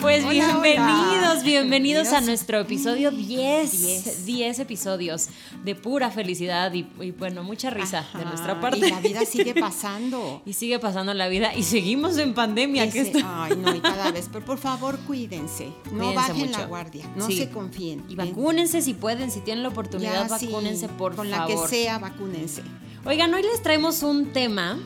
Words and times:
Pues 0.00 0.28
bienvenidos, 0.28 1.42
bienvenidos 1.42 2.08
a 2.08 2.20
nuestro 2.20 2.60
episodio 2.60 3.10
10. 3.10 4.24
10 4.26 4.58
episodios 4.60 5.28
de 5.64 5.74
pura 5.74 6.10
felicidad 6.10 6.72
y, 6.72 6.82
bueno, 7.12 7.42
mucha 7.42 7.70
risa 7.70 8.06
de 8.16 8.24
nuestra 8.24 8.60
parte. 8.60 8.86
Y 8.86 8.90
la 8.90 9.00
vida 9.00 9.24
sigue 9.24 9.54
pasando. 9.60 10.42
y 10.44 10.52
sigue 10.52 10.78
pasando 10.78 11.14
la 11.14 11.28
vida 11.28 11.54
y 11.54 11.64
seguimos 11.64 12.16
en 12.18 12.34
pandemia. 12.34 12.90
que 12.90 13.12
Ay, 13.24 13.56
no, 13.56 13.74
y 13.74 13.80
cada 13.80 14.12
vez. 14.12 14.28
Pero 14.32 14.44
por 14.44 14.58
favor, 14.58 14.98
cuídense. 15.00 15.68
No 15.90 16.14
bajen 16.14 16.52
la 16.52 16.66
guardia. 16.66 17.04
No 17.16 17.26
se 17.26 17.50
confíen. 17.50 18.04
Y 18.08 18.14
vacúnense 18.14 18.82
si 18.82 18.94
pueden, 18.94 19.30
si 19.30 19.40
tienen 19.40 19.62
la 19.62 19.70
oportunidad, 19.70 20.28
vacúnense, 20.28 20.88
por 20.88 21.14
favor. 21.14 21.16
Con 21.16 21.30
la 21.30 21.46
que 21.46 21.56
sea, 21.68 21.98
vacúnense. 21.98 22.62
Oigan, 23.04 23.34
hoy 23.34 23.42
les 23.42 23.62
traemos 23.62 24.02
un 24.02 24.32
tema 24.32 24.78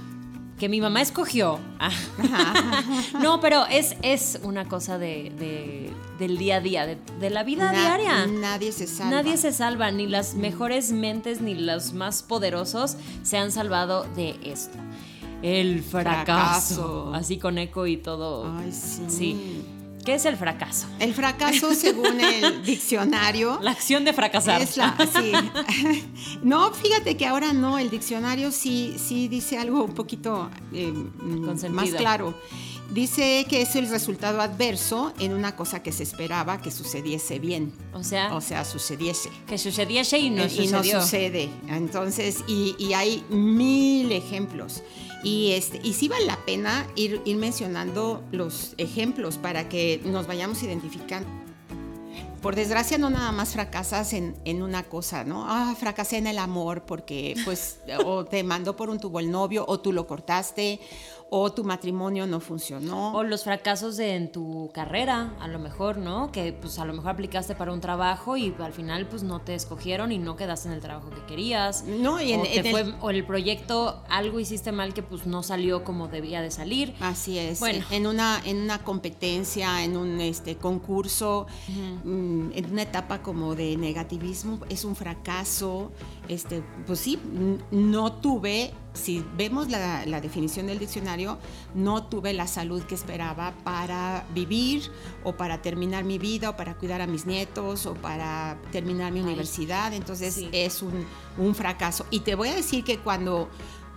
que 0.62 0.68
mi 0.68 0.80
mamá 0.80 1.00
escogió. 1.00 1.58
no, 3.20 3.40
pero 3.40 3.66
es, 3.66 3.96
es 4.02 4.38
una 4.44 4.68
cosa 4.68 4.96
de, 4.96 5.90
del 6.20 6.38
día 6.38 6.58
a 6.58 6.60
día, 6.60 6.86
de, 6.86 7.30
la 7.30 7.42
vida 7.42 7.72
diaria. 7.72 8.28
Nadie 8.28 8.70
se 8.70 8.86
salva. 8.86 9.10
Nadie 9.10 9.36
se 9.38 9.50
salva, 9.50 9.90
ni 9.90 10.06
las 10.06 10.34
mejores 10.34 10.92
mentes 10.92 11.40
ni 11.40 11.56
los 11.56 11.94
más 11.94 12.22
poderosos 12.22 12.96
se 13.24 13.38
han 13.38 13.50
salvado 13.50 14.06
de 14.14 14.36
esto. 14.44 14.78
El 15.42 15.82
fracaso. 15.82 17.12
Así 17.12 17.38
con 17.38 17.58
eco 17.58 17.88
y 17.88 17.96
todo. 17.96 18.46
Ay, 18.56 18.70
sí. 18.70 19.02
Sí. 19.08 19.64
¿Qué 20.04 20.14
es 20.14 20.24
el 20.24 20.36
fracaso? 20.36 20.86
El 20.98 21.14
fracaso, 21.14 21.74
según 21.74 22.20
el 22.20 22.62
diccionario. 22.64 23.58
La 23.62 23.70
acción 23.70 24.04
de 24.04 24.12
fracasar. 24.12 24.60
Es 24.60 24.76
la, 24.76 24.96
sí. 25.12 25.32
No, 26.42 26.72
fíjate 26.72 27.16
que 27.16 27.26
ahora 27.26 27.52
no, 27.52 27.78
el 27.78 27.90
diccionario 27.90 28.50
sí, 28.50 28.96
sí 28.98 29.28
dice 29.28 29.58
algo 29.58 29.84
un 29.84 29.94
poquito 29.94 30.50
eh, 30.72 30.92
más 31.70 31.90
claro. 31.90 32.34
Dice 32.90 33.46
que 33.48 33.62
es 33.62 33.74
el 33.76 33.88
resultado 33.88 34.42
adverso 34.42 35.14
en 35.18 35.32
una 35.32 35.56
cosa 35.56 35.82
que 35.82 35.92
se 35.92 36.02
esperaba 36.02 36.60
que 36.60 36.70
sucediese 36.70 37.38
bien. 37.38 37.72
O 37.94 38.02
sea, 38.04 38.34
o 38.34 38.40
sea 38.42 38.66
sucediese. 38.66 39.30
Que 39.46 39.56
sucediese 39.56 40.18
y 40.18 40.28
no 40.28 40.44
y 40.44 40.66
no 40.66 40.84
sucede. 40.84 41.48
Entonces, 41.68 42.44
y, 42.46 42.74
y 42.78 42.92
hay 42.92 43.24
mil 43.30 44.12
ejemplos. 44.12 44.82
Y, 45.22 45.52
este, 45.52 45.80
y 45.82 45.92
sí 45.92 46.08
vale 46.08 46.26
la 46.26 46.36
pena 46.44 46.86
ir, 46.96 47.22
ir 47.24 47.36
mencionando 47.36 48.22
los 48.32 48.74
ejemplos 48.78 49.38
para 49.38 49.68
que 49.68 50.00
nos 50.04 50.26
vayamos 50.26 50.62
identificando. 50.62 51.28
Por 52.40 52.56
desgracia 52.56 52.98
no 52.98 53.08
nada 53.08 53.30
más 53.30 53.52
fracasas 53.52 54.12
en, 54.14 54.34
en, 54.44 54.62
una 54.62 54.82
cosa, 54.82 55.22
¿no? 55.22 55.44
Ah, 55.46 55.76
fracasé 55.78 56.16
en 56.16 56.26
el 56.26 56.38
amor 56.38 56.84
porque 56.84 57.36
pues 57.44 57.78
o 58.04 58.24
te 58.24 58.42
mandó 58.42 58.74
por 58.74 58.90
un 58.90 58.98
tubo 58.98 59.20
el 59.20 59.30
novio 59.30 59.64
o 59.68 59.78
tú 59.78 59.92
lo 59.92 60.08
cortaste 60.08 60.80
o 61.34 61.50
tu 61.50 61.64
matrimonio 61.64 62.26
no 62.26 62.40
funcionó. 62.40 63.14
O 63.14 63.22
los 63.22 63.44
fracasos 63.44 63.96
de, 63.96 64.16
en 64.16 64.30
tu 64.30 64.70
carrera, 64.74 65.32
a 65.40 65.48
lo 65.48 65.58
mejor, 65.58 65.96
¿no? 65.96 66.30
Que 66.30 66.52
pues 66.52 66.78
a 66.78 66.84
lo 66.84 66.92
mejor 66.92 67.12
aplicaste 67.12 67.54
para 67.54 67.72
un 67.72 67.80
trabajo 67.80 68.36
y 68.36 68.54
al 68.58 68.74
final 68.74 69.06
pues 69.06 69.22
no 69.22 69.40
te 69.40 69.54
escogieron 69.54 70.12
y 70.12 70.18
no 70.18 70.36
quedaste 70.36 70.68
en 70.68 70.74
el 70.74 70.80
trabajo 70.80 71.08
que 71.08 71.24
querías. 71.24 71.84
No, 71.84 72.20
y 72.20 72.32
en, 72.34 72.40
o, 72.40 72.44
el, 72.44 72.94
o 73.00 73.08
el 73.08 73.24
proyecto 73.24 74.02
algo 74.10 74.40
hiciste 74.40 74.72
mal 74.72 74.92
que 74.92 75.02
pues 75.02 75.26
no 75.26 75.42
salió 75.42 75.84
como 75.84 76.08
debía 76.08 76.42
de 76.42 76.50
salir. 76.50 76.94
Así 77.00 77.38
es. 77.38 77.60
Bueno, 77.60 77.82
en 77.90 78.06
una, 78.06 78.38
en 78.44 78.58
una 78.58 78.84
competencia, 78.84 79.84
en 79.84 79.96
un 79.96 80.20
este, 80.20 80.56
concurso, 80.56 81.46
mm, 82.04 82.50
en 82.52 82.70
una 82.70 82.82
etapa 82.82 83.22
como 83.22 83.54
de 83.54 83.78
negativismo, 83.78 84.60
es 84.68 84.84
un 84.84 84.94
fracaso. 84.94 85.92
Este, 86.32 86.62
pues 86.86 86.98
sí, 86.98 87.18
no 87.70 88.12
tuve 88.12 88.72
si 88.94 89.24
vemos 89.36 89.68
la, 89.68 90.20
definición 90.20 90.66
del 90.66 90.78
diccionario, 90.78 91.38
no 91.74 92.04
tuve 92.04 92.32
la 92.32 92.46
salud 92.46 92.82
que 92.82 92.94
esperaba 92.94 93.54
para 93.64 94.24
vivir 94.34 94.90
o 95.24 95.32
para 95.32 95.62
terminar 95.62 96.04
mi 96.04 96.18
vida 96.18 96.50
o 96.50 96.56
para 96.56 96.74
cuidar 96.74 97.00
a 97.00 97.06
mis 97.06 97.26
nietos 97.26 97.86
o 97.86 97.94
para 97.94 98.58
terminar 98.70 99.12
mi 99.12 99.20
universidad. 99.20 99.92
Entonces 99.94 100.44
es 100.52 100.82
un, 100.82 101.06
fracaso. 101.54 102.06
Y 102.10 102.20
te 102.20 102.34
voy 102.34 102.48
a 102.48 102.54
decir 102.54 102.84
que 102.84 102.98
cuando, 102.98 103.48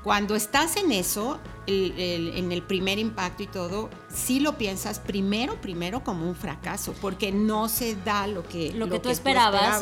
cuando 0.06 0.36
estás 0.36 0.76
en 0.76 0.92
eso, 0.92 1.40
en 1.66 2.52
el 2.52 2.62
primer 2.62 3.00
impacto 3.00 3.42
y 3.42 3.48
todo, 3.48 3.90
sí 4.08 4.40
lo 4.40 4.56
piensas 4.56 5.00
primero, 5.00 5.60
primero 5.60 6.04
como 6.04 6.30
un 6.30 6.36
fracaso, 6.36 6.94
porque 7.02 7.32
no 7.32 7.70
se 7.70 7.96
da 7.96 8.28
lo 8.28 8.44
que, 8.44 8.72
lo, 8.72 8.88
que, 8.88 9.00
tú, 9.00 9.10
esperabas. 9.10 9.82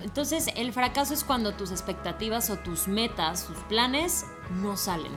entonces, 0.00 0.46
el 0.56 0.72
fracaso 0.72 1.12
es 1.12 1.22
cuando 1.22 1.52
tus 1.52 1.70
expectativas 1.70 2.48
o 2.48 2.56
tus 2.56 2.88
metas, 2.88 3.46
tus 3.46 3.58
planes, 3.64 4.24
no 4.62 4.78
salen. 4.78 5.12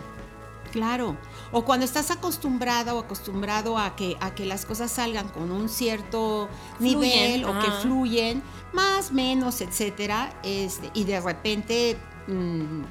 Claro. 0.73 1.16
O 1.53 1.63
cuando 1.63 1.85
estás 1.85 2.12
acostumbrada 2.12 2.94
o 2.94 3.00
acostumbrado 3.00 3.78
a 3.78 3.96
que, 3.96 4.17
a 4.19 4.35
que 4.35 4.46
las 4.46 4.66
cosas 4.66 4.91
salgan 4.91 5.29
con 5.29 5.50
un 5.50 5.69
cierto 5.69 6.50
nivel 6.79 7.46
o 7.46 7.57
que 7.57 7.72
fluyen, 7.81 8.44
más, 8.73 9.13
menos, 9.13 9.62
etcétera, 9.62 10.38
este, 10.44 10.91
y 10.94 11.06
de 11.06 11.22
repente 11.22 11.97
mm, 12.28 12.84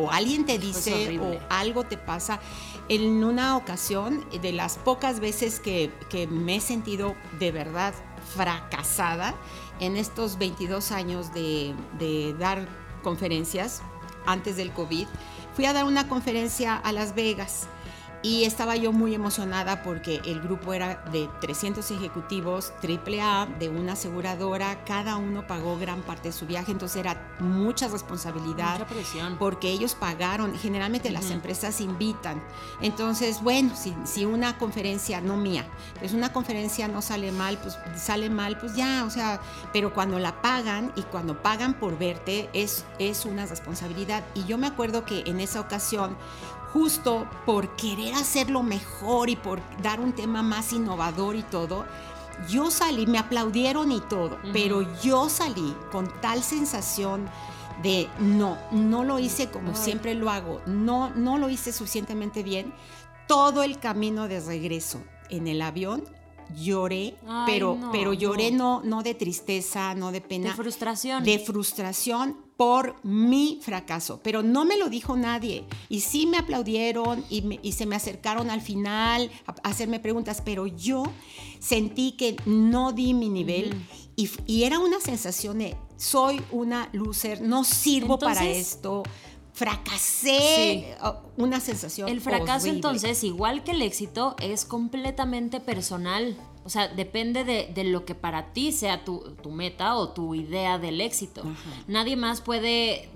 o 0.00 0.10
alguien 0.10 0.46
te 0.46 0.58
dice 0.58 1.18
o 1.18 1.38
algo 1.48 1.84
te 1.84 1.96
pasa. 1.96 2.40
En 2.88 3.22
una 3.22 3.56
ocasión, 3.56 4.24
de 4.42 4.52
las 4.52 4.78
pocas 4.78 5.20
veces 5.20 5.60
que, 5.60 5.90
me 6.30 6.56
he 6.56 6.60
sentido 6.60 7.14
de 7.38 7.52
verdad 7.52 7.94
fracasada 8.34 9.34
en 9.80 9.96
estos 9.96 10.38
22 10.38 10.92
años 10.92 11.32
de, 11.32 11.74
de 11.98 12.34
dar 12.34 12.66
conferencias 13.02 13.82
antes 14.26 14.56
del 14.56 14.72
COVID, 14.72 15.06
fui 15.54 15.64
a 15.66 15.72
dar 15.72 15.84
una 15.84 16.08
conferencia 16.08 16.76
a 16.76 16.92
Las 16.92 17.14
Vegas 17.14 17.66
y 18.22 18.44
estaba 18.44 18.76
yo 18.76 18.92
muy 18.92 19.14
emocionada 19.14 19.82
porque 19.82 20.20
el 20.24 20.40
grupo 20.40 20.74
era 20.74 21.02
de 21.10 21.28
300 21.40 21.90
ejecutivos 21.90 22.72
AAA 22.82 23.46
de 23.58 23.68
una 23.68 23.92
aseguradora, 23.92 24.84
cada 24.84 25.16
uno 25.16 25.46
pagó 25.46 25.78
gran 25.78 26.02
parte 26.02 26.28
de 26.28 26.32
su 26.32 26.46
viaje, 26.46 26.72
entonces 26.72 26.98
era 26.98 27.36
mucha 27.38 27.88
responsabilidad. 27.88 28.78
Mucha 28.78 28.86
presión. 28.86 29.36
Porque 29.38 29.70
ellos 29.70 29.94
pagaron, 29.94 30.54
generalmente 30.56 31.10
las 31.10 31.30
empresas 31.30 31.80
invitan. 31.80 32.42
Entonces, 32.82 33.42
bueno, 33.42 33.74
si, 33.74 33.94
si 34.04 34.26
una 34.26 34.58
conferencia, 34.58 35.20
no 35.20 35.36
mía, 35.36 35.66
pues 35.98 36.12
una 36.12 36.32
conferencia 36.32 36.88
no 36.88 37.00
sale 37.00 37.32
mal, 37.32 37.58
pues 37.58 37.78
sale 37.96 38.28
mal, 38.28 38.58
pues 38.58 38.74
ya, 38.74 39.04
o 39.06 39.10
sea, 39.10 39.40
pero 39.72 39.94
cuando 39.94 40.18
la 40.18 40.42
pagan 40.42 40.92
y 40.94 41.02
cuando 41.02 41.42
pagan 41.42 41.74
por 41.74 41.98
verte 41.98 42.50
es, 42.52 42.84
es 42.98 43.24
una 43.24 43.46
responsabilidad. 43.46 44.24
Y 44.34 44.44
yo 44.44 44.58
me 44.58 44.66
acuerdo 44.66 45.04
que 45.04 45.22
en 45.26 45.40
esa 45.40 45.60
ocasión 45.60 46.16
justo 46.72 47.26
por 47.46 47.74
querer 47.76 48.14
hacerlo 48.14 48.62
mejor 48.62 49.28
y 49.30 49.36
por 49.36 49.60
dar 49.82 50.00
un 50.00 50.12
tema 50.12 50.42
más 50.42 50.72
innovador 50.72 51.36
y 51.36 51.42
todo, 51.42 51.84
yo 52.48 52.70
salí, 52.70 53.06
me 53.06 53.18
aplaudieron 53.18 53.92
y 53.92 54.00
todo, 54.00 54.38
pero 54.52 54.86
yo 55.02 55.28
salí 55.28 55.74
con 55.92 56.08
tal 56.20 56.42
sensación 56.42 57.28
de 57.82 58.08
no, 58.18 58.58
no 58.72 59.04
lo 59.04 59.18
hice 59.18 59.50
como 59.50 59.74
siempre 59.74 60.14
lo 60.14 60.30
hago, 60.30 60.60
no, 60.66 61.10
no 61.10 61.38
lo 61.38 61.48
hice 61.48 61.72
suficientemente 61.72 62.42
bien. 62.42 62.72
Todo 63.26 63.62
el 63.62 63.78
camino 63.78 64.26
de 64.26 64.40
regreso 64.40 65.00
en 65.28 65.46
el 65.46 65.62
avión 65.62 66.04
lloré, 66.56 67.16
pero, 67.46 67.78
pero 67.92 68.12
lloré 68.12 68.50
no. 68.50 68.82
no. 68.84 69.02
de 69.02 69.14
tristeza, 69.14 69.94
no 69.94 70.12
de 70.12 70.20
pena. 70.20 70.50
De 70.50 70.56
frustración. 70.56 71.24
De 71.24 71.38
frustración 71.38 72.36
por 72.60 72.94
mi 73.02 73.58
fracaso, 73.62 74.20
pero 74.22 74.42
no 74.42 74.66
me 74.66 74.76
lo 74.76 74.90
dijo 74.90 75.16
nadie. 75.16 75.64
Y 75.88 76.00
sí 76.00 76.26
me 76.26 76.36
aplaudieron 76.36 77.24
y, 77.30 77.72
se 77.72 77.86
me 77.86 77.96
acercaron 77.96 78.50
al 78.50 78.60
final 78.60 79.30
a, 79.46 79.52
hacerme 79.66 79.98
preguntas, 79.98 80.42
pero 80.44 80.66
yo 80.66 81.04
sentí 81.58 82.12
que 82.12 82.36
no 82.44 82.92
di 82.92 83.14
mi 83.14 83.30
nivel 83.30 83.74
y, 84.14 84.62
era 84.62 84.78
una 84.78 85.00
sensación 85.00 85.60
de 85.60 85.74
soy 85.96 86.42
una 86.50 86.90
loser, 86.92 87.40
no 87.40 87.64
sirvo 87.64 88.18
para 88.18 88.44
esto 88.44 89.04
fracasé, 89.54 90.96
una 91.38 91.60
sensación. 91.60 92.10
El 92.10 92.20
fracaso 92.20 92.68
entonces, 92.68 93.24
igual 93.24 93.64
que 93.64 93.70
el 93.70 93.80
éxito, 93.80 94.36
es 94.38 94.66
completamente 94.66 95.60
personal. 95.60 96.36
O 96.64 96.68
sea, 96.68 96.88
depende 96.88 97.44
de, 97.44 97.84
lo 97.84 98.04
que 98.04 98.14
para 98.14 98.52
ti 98.52 98.72
sea 98.72 99.04
tu, 99.04 99.22
meta 99.50 99.96
o 99.96 100.10
tu 100.10 100.34
idea 100.34 100.78
del 100.78 101.00
éxito. 101.00 101.42
Nadie 101.86 102.16
más 102.16 102.40
puede 102.40 103.08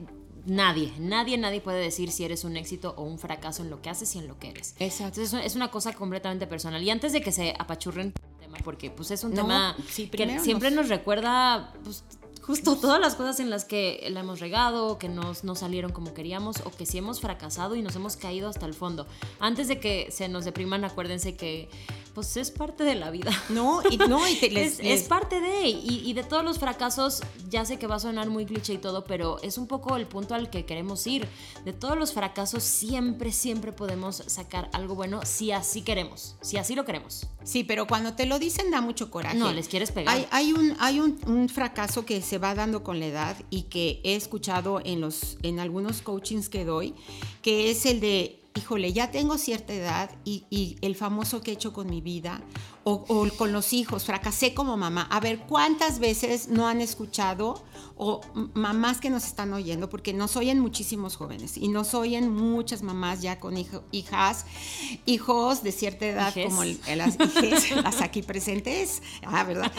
nadie, 0.47 0.93
nadie, 0.99 1.39
nadie 1.39 1.61
puede 1.61 1.81
decir 1.81 2.11
si 2.11 2.25
eres 2.25 2.45
un 2.45 2.57
éxito 2.57 2.95
o 2.97 3.03
un 3.03 3.19
fracaso 3.19 3.63
en 3.63 3.71
lo 3.71 3.81
que 3.81 3.91
haces 3.91 4.15
y 4.15 4.19
en 4.19 4.29
lo 4.29 4.39
que 4.39 4.51
eres. 4.51 4.75
Exacto. 4.79 5.21
Entonces 5.21 5.45
es 5.45 5.57
una 5.57 5.71
cosa 5.71 5.93
completamente 5.93 6.47
personal. 6.47 6.83
Y 6.83 6.91
antes 6.91 7.13
de 7.13 7.21
que 7.21 7.33
se 7.33 7.55
apachurren 7.59 8.13
mamá, 8.43 8.59
porque 8.65 8.91
pues 8.91 9.11
es 9.11 9.25
un 9.25 9.35
tema 9.35 9.77
que 9.97 10.39
siempre 10.41 10.71
nos, 10.71 10.89
recuerda 10.89 11.73
pues, 11.83 12.05
justo 12.43 12.77
todas 12.77 13.01
las 13.01 13.15
cosas 13.15 13.41
en 13.41 13.49
las 13.49 13.65
que 13.65 14.07
la 14.11 14.21
hemos 14.21 14.41
regado, 14.41 14.99
que 14.99 15.09
no 15.09 15.55
salieron 15.55 15.93
como 15.93 16.13
queríamos 16.13 16.61
o 16.65 16.71
que 16.71 16.87
sí 16.87 16.99
hemos 16.99 17.21
fracasado 17.21 17.75
y 17.75 17.83
nos 17.83 17.97
hemos 17.97 18.17
caído 18.17 18.49
hasta 18.49 18.67
el 18.67 18.75
fondo. 18.75 19.07
Antes 19.41 19.69
de 19.69 19.81
que 19.81 20.11
se 20.11 20.29
nos 20.29 20.45
depriman, 20.45 20.85
acuérdense 20.85 21.37
que 21.37 21.69
pues 22.15 22.37
es 22.37 22.51
parte 22.51 22.85
de 22.85 22.95
la 22.95 23.11
vida. 23.11 23.33
No, 23.49 23.83
y, 23.91 23.97
no, 23.97 24.25
es, 24.27 25.03
parte 25.03 25.41
de, 25.41 25.67
y, 25.69 26.13
de 26.13 26.23
todos 26.23 26.45
los 26.45 26.59
fracasos, 26.59 27.23
ya 27.51 27.65
sé 27.65 27.79
que 27.79 27.87
va 27.87 27.97
a 27.97 28.01
sonar 28.01 28.31
muy 28.31 28.47
cliché 28.47 28.75
y 28.75 28.79
todo, 28.79 29.05
pero 29.05 29.41
es 29.43 29.59
un 29.59 29.67
poco 29.67 29.97
el 29.97 30.07
punto 30.07 30.35
al 30.35 30.49
que 30.49 30.65
queremos 30.65 31.07
ir. 31.07 31.27
De 31.65 31.73
todos 31.73 31.99
los 31.99 32.13
fracasos 32.13 32.63
siempre, 32.63 33.33
siempre 33.33 33.73
podemos 33.73 34.23
sacar 34.27 34.71
algo 34.73 34.95
bueno 34.95 35.21
si 35.25 35.51
así 35.51 35.83
queremos, 35.83 36.37
si 36.41 36.57
así 36.57 36.75
lo 36.75 36.85
queremos. 36.85 37.27
Sí, 37.43 37.65
pero 37.65 37.87
cuando 37.87 38.15
te 38.15 38.27
lo 38.27 38.39
dicen 38.39 38.71
da 38.71 38.81
mucho 38.81 39.11
coraje. 39.11 39.37
No, 39.37 39.53
les 39.53 39.69
quieres 39.69 39.91
pegar. 39.91 40.15
Hay, 40.15 40.27
hay, 40.31 40.53
un, 40.53 40.77
hay 40.79 41.01
un, 41.01 41.19
un, 41.27 41.49
fracaso 41.49 42.07
que 42.07 42.23
se 42.23 42.39
va 42.39 42.55
dando 42.55 42.83
con 42.83 43.01
la 43.01 43.07
edad 43.07 43.37
y 43.51 43.63
que 43.63 44.01
he 44.05 44.15
escuchado 44.15 44.81
en, 44.85 45.01
los, 45.01 45.37
en 45.43 45.59
algunos 45.59 46.01
coachings 46.01 46.49
que 46.49 46.65
doy, 46.65 46.95
que 47.43 47.71
es 47.71 47.85
el 47.87 48.01
de 48.01 48.44
híjole, 48.57 48.93
ya 48.93 49.11
tengo 49.11 49.39
cierta 49.39 49.73
edad 49.73 50.11
y, 50.25 50.77
el 50.81 50.95
famoso 50.95 51.41
que 51.41 51.51
he 51.51 51.55
hecho 51.55 51.73
con 51.73 51.89
mi 51.89 52.01
vida 52.01 52.41
o, 52.85 53.29
con 53.37 53.53
los 53.53 53.73
hijos, 53.73 54.05
fracasé 54.05 54.53
como 54.53 54.77
mamá. 54.77 55.09
A 55.11 55.19
ver, 55.19 55.41
¿cuántas 55.41 55.99
veces 55.99 56.49
no 56.49 56.69
han 56.69 56.83
escuchado 56.83 57.63
o 57.97 58.21
mamás 58.53 59.01
que 59.01 59.09
nos 59.09 59.25
están 59.25 59.55
oyendo? 59.55 59.89
Porque 59.89 60.13
nos 60.13 60.37
oyen 60.37 60.61
muchísimos 60.61 61.17
jóvenes 61.17 61.57
y 61.57 61.69
nos 61.69 61.95
oyen 61.95 62.31
muchas 62.31 62.83
mamás 62.83 63.23
ya 63.23 63.41
con 63.41 63.57
hijas, 63.91 64.45
hijos 65.07 65.63
de 65.63 65.73
cierta 65.73 66.07
edad 66.07 66.35
como 66.35 66.63
las, 66.65 67.17
las 67.83 68.03
aquí 68.03 68.21
presentes, 68.23 69.03
ah, 69.25 69.45
¿verdad? 69.45 69.73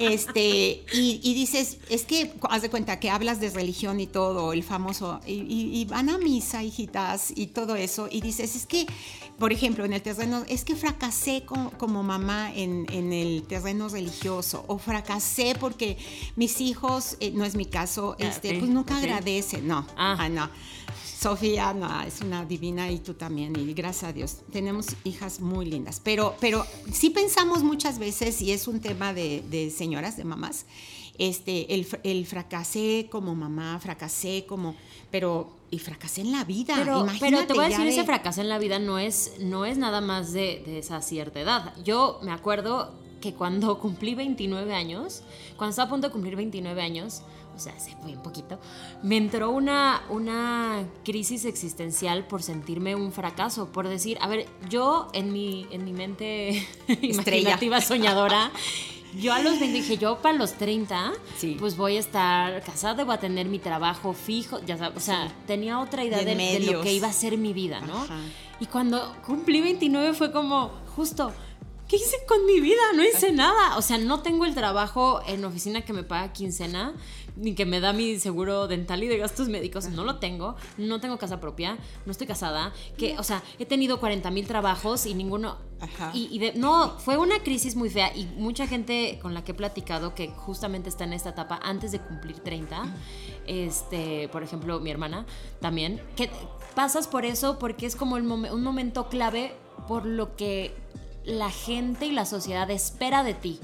Este, 0.00 0.84
y, 0.92 1.34
dices, 1.34 1.78
es 1.88 2.04
que, 2.04 2.34
haz 2.48 2.62
de 2.62 2.70
cuenta 2.70 2.98
que 2.98 3.10
hablas 3.10 3.40
de 3.40 3.50
religión 3.50 4.00
y 4.00 4.08
todo, 4.08 4.52
el 4.52 4.64
famoso, 4.64 5.20
y, 5.24 5.34
y 5.80 5.84
van 5.84 6.08
a 6.08 6.18
misa, 6.18 6.64
hijitas, 6.64 7.32
y 7.36 7.48
todo 7.48 7.76
eso, 7.76 8.08
y 8.10 8.20
dices, 8.20 8.56
es 8.56 8.66
que 8.66 8.86
por 9.40 9.54
ejemplo, 9.54 9.86
en 9.86 9.94
el 9.94 10.02
terreno, 10.02 10.44
es 10.48 10.64
que 10.64 10.76
fracasé 10.76 11.44
como, 11.46 12.02
mamá 12.02 12.52
en, 12.54 12.86
el 12.90 13.42
terreno 13.48 13.88
religioso, 13.88 14.64
o 14.68 14.76
fracasé 14.76 15.56
porque 15.58 15.96
mis 16.36 16.60
hijos, 16.60 17.16
eh, 17.20 17.32
no 17.34 17.46
es 17.46 17.56
mi 17.56 17.64
caso, 17.64 18.16
ah, 18.20 18.24
este, 18.24 18.58
pues 18.58 18.70
nunca 18.70 18.98
agradecen, 18.98 19.66
no, 19.66 19.86
ah. 19.96 20.16
ah. 20.20 20.28
no. 20.28 20.48
Sofía 21.20 21.74
no, 21.74 22.02
es 22.02 22.20
una 22.20 22.44
divina 22.44 22.90
y 22.90 22.98
tú 22.98 23.14
también, 23.14 23.54
y 23.58 23.72
gracias 23.72 24.10
a 24.10 24.12
Dios. 24.12 24.36
Tenemos 24.52 24.86
hijas 25.04 25.40
muy 25.40 25.66
lindas, 25.66 26.00
pero, 26.02 26.36
pero 26.38 26.66
sí 26.92 27.08
pensamos 27.10 27.62
muchas 27.62 27.98
veces, 27.98 28.40
y 28.42 28.52
es 28.52 28.68
un 28.68 28.80
tema 28.80 29.14
de, 29.14 29.42
de 29.50 29.70
señoras, 29.70 30.18
de 30.18 30.24
mamás, 30.24 30.66
este, 31.18 31.74
el, 31.74 31.86
el, 32.02 32.26
fracasé 32.26 33.08
como 33.10 33.34
mamá, 33.34 33.78
fracasé 33.80 34.44
como, 34.46 34.74
pero, 35.10 35.50
y 35.70 35.78
fracasé 35.78 36.22
en 36.22 36.32
la 36.32 36.44
vida. 36.44 36.74
Pero, 36.76 37.06
pero 37.18 37.46
te 37.46 37.54
voy 37.54 37.64
a 37.64 37.68
decir, 37.68 37.86
ese 37.86 38.04
fracaso 38.04 38.40
en 38.40 38.48
la 38.48 38.58
vida 38.58 38.78
no 38.78 38.98
es, 38.98 39.34
no 39.40 39.64
es 39.64 39.78
nada 39.78 40.00
más 40.00 40.32
de, 40.32 40.62
de 40.64 40.78
esa 40.78 41.00
cierta 41.02 41.40
edad. 41.40 41.74
Yo 41.84 42.18
me 42.22 42.32
acuerdo 42.32 42.92
que 43.20 43.34
cuando 43.34 43.78
cumplí 43.80 44.14
29 44.14 44.74
años, 44.74 45.22
cuando 45.56 45.70
estaba 45.70 45.86
a 45.86 45.90
punto 45.90 46.08
de 46.08 46.12
cumplir 46.12 46.36
29 46.36 46.82
años, 46.82 47.22
o 47.54 47.58
sea, 47.58 47.74
hace 47.74 47.94
muy 47.96 48.14
poquito, 48.14 48.58
me 49.02 49.16
entró 49.16 49.50
una, 49.50 50.02
una 50.08 50.84
crisis 51.04 51.44
existencial 51.44 52.26
por 52.26 52.42
sentirme 52.42 52.94
un 52.94 53.12
fracaso, 53.12 53.70
por 53.70 53.88
decir, 53.88 54.16
a 54.20 54.28
ver, 54.28 54.46
yo 54.68 55.08
en 55.12 55.32
mi, 55.32 55.66
en 55.70 55.84
mi 55.84 55.92
mente 55.92 56.66
imaginativa 57.02 57.80
soñadora 57.80 58.50
yo 59.16 59.32
a 59.32 59.40
los 59.40 59.58
20 59.58 59.78
dije, 59.78 59.96
yo 59.98 60.18
para 60.18 60.36
los 60.36 60.54
30, 60.54 61.12
pues 61.58 61.76
voy 61.76 61.96
a 61.96 62.00
estar 62.00 62.62
casada, 62.62 63.04
voy 63.04 63.14
a 63.14 63.20
tener 63.20 63.46
mi 63.46 63.58
trabajo 63.58 64.12
fijo, 64.12 64.60
ya 64.64 64.76
sabes, 64.76 64.96
o 64.96 65.00
sea, 65.00 65.32
tenía 65.46 65.80
otra 65.80 66.04
idea 66.04 66.22
de, 66.22 66.60
lo 66.60 66.82
que 66.82 66.92
iba 66.92 67.08
a 67.08 67.12
ser 67.12 67.36
mi 67.36 67.52
vida, 67.52 67.80
¿no? 67.80 68.06
Y 68.60 68.66
cuando 68.66 69.16
cumplí 69.26 69.60
29 69.60 70.14
fue 70.14 70.32
como, 70.32 70.70
justo, 70.94 71.32
¿qué 71.90 71.96
hice 71.96 72.18
con 72.28 72.46
mi 72.46 72.60
vida? 72.60 72.80
No 72.94 73.02
hice 73.02 73.32
nada. 73.32 73.76
O 73.76 73.82
sea, 73.82 73.98
no 73.98 74.20
tengo 74.20 74.44
el 74.44 74.54
trabajo 74.54 75.20
en 75.26 75.44
oficina 75.44 75.82
que 75.82 75.92
me 75.92 76.04
paga 76.04 76.32
quincena, 76.32 76.94
ni 77.36 77.54
que 77.54 77.66
me 77.66 77.80
da 77.80 77.92
mi 77.92 78.18
seguro 78.18 78.68
dental 78.68 79.02
y 79.02 79.08
de 79.08 79.18
gastos 79.18 79.48
médicos. 79.48 79.88
No 79.88 80.04
lo 80.04 80.16
tengo. 80.16 80.56
No 80.78 81.00
tengo 81.00 81.18
casa 81.18 81.40
propia. 81.40 81.78
No 82.06 82.12
estoy 82.12 82.26
casada. 82.26 82.72
Que, 82.96 83.18
o 83.18 83.22
sea, 83.22 83.42
he 83.58 83.66
tenido 83.66 84.00
40 84.00 84.30
mil 84.30 84.46
trabajos 84.46 85.06
y 85.06 85.14
ninguno. 85.14 85.58
Ajá. 85.80 86.10
Y, 86.14 86.38
de, 86.38 86.52
no, 86.54 86.98
fue 86.98 87.16
una 87.16 87.42
crisis 87.42 87.76
muy 87.76 87.90
fea. 87.90 88.14
Y 88.14 88.26
mucha 88.36 88.66
gente 88.66 89.18
con 89.22 89.34
la 89.34 89.44
que 89.44 89.52
he 89.52 89.54
platicado 89.54 90.14
que 90.14 90.28
justamente 90.28 90.88
está 90.88 91.04
en 91.04 91.12
esta 91.12 91.30
etapa 91.30 91.58
antes 91.62 91.92
de 91.92 92.00
cumplir 92.00 92.40
30. 92.40 92.82
Este, 93.46 94.28
por 94.28 94.42
ejemplo, 94.42 94.80
mi 94.80 94.90
hermana 94.90 95.26
también. 95.60 96.00
Que 96.16 96.30
pasas 96.74 97.08
por 97.08 97.24
eso 97.24 97.58
porque 97.58 97.86
es 97.86 97.96
como 97.96 98.16
el 98.16 98.30
un 98.30 98.62
momento 98.62 99.08
clave 99.08 99.54
por 99.88 100.06
lo 100.06 100.36
que 100.36 100.74
la 101.24 101.50
gente 101.50 102.06
y 102.06 102.12
la 102.12 102.24
sociedad 102.24 102.70
espera 102.70 103.24
de 103.24 103.34
ti. 103.34 103.60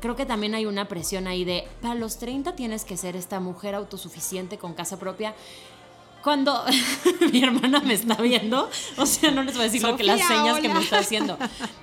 Creo 0.00 0.16
que 0.16 0.26
también 0.26 0.54
hay 0.54 0.66
una 0.66 0.88
presión 0.88 1.26
ahí 1.26 1.44
de, 1.44 1.68
para 1.80 1.94
los 1.94 2.18
30 2.18 2.54
tienes 2.56 2.84
que 2.84 2.96
ser 2.96 3.16
esta 3.16 3.40
mujer 3.40 3.74
autosuficiente 3.74 4.58
con 4.58 4.74
casa 4.74 4.98
propia. 4.98 5.34
Cuando 6.22 6.64
mi 7.32 7.42
hermana 7.42 7.80
me 7.80 7.94
está 7.94 8.14
viendo, 8.20 8.68
o 8.96 9.06
sea, 9.06 9.30
no 9.30 9.42
les 9.42 9.54
voy 9.54 9.62
a 9.62 9.64
decir 9.66 9.82
lo 9.82 9.96
que 9.96 10.04
las 10.04 10.26
señas 10.26 10.58
que 10.60 10.68
me 10.68 10.80
está 10.80 10.98
haciendo. 10.98 11.38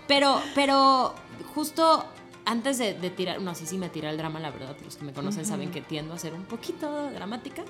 Pero, 0.07 0.41
pero 0.53 1.15
justo 1.55 2.05
antes 2.47 2.77
de, 2.77 2.93
tirar, 3.09 3.41
no, 3.41 3.53
sí, 3.55 3.65
sí 3.65 3.77
me 3.77 3.89
tira 3.89 4.09
el 4.09 4.17
drama, 4.17 4.39
la 4.39 4.51
verdad, 4.51 4.75
los 4.85 4.95
que 4.95 5.03
me 5.03 5.11
conocen 5.11 5.45
saben 5.45 5.69
que 5.69 5.81
tiendo 5.81 6.13
a 6.13 6.17
ser 6.17 6.33
un 6.33 6.45
poquito 6.45 7.11
dramática. 7.11 7.63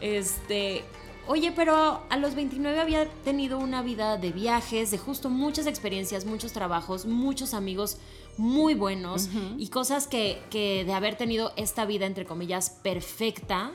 Este, 0.00 0.82
Oye, 1.26 1.52
pero 1.52 2.02
a 2.08 2.16
los 2.18 2.34
29 2.34 2.80
había 2.80 3.08
tenido 3.24 3.58
una 3.58 3.82
vida 3.82 4.18
de 4.18 4.30
viajes, 4.30 4.90
de 4.90 4.98
justo 4.98 5.30
muchas 5.30 5.66
experiencias, 5.66 6.26
muchos 6.26 6.52
trabajos, 6.52 7.06
muchos 7.06 7.54
amigos 7.54 7.96
muy 8.36 8.74
buenos 8.74 9.30
y 9.56 9.68
cosas 9.68 10.06
que, 10.06 10.42
que, 10.50 10.84
de 10.84 10.92
haber 10.92 11.16
tenido 11.16 11.52
esta 11.56 11.86
vida, 11.86 12.04
entre 12.06 12.26
comillas, 12.26 12.70
perfecta, 12.70 13.72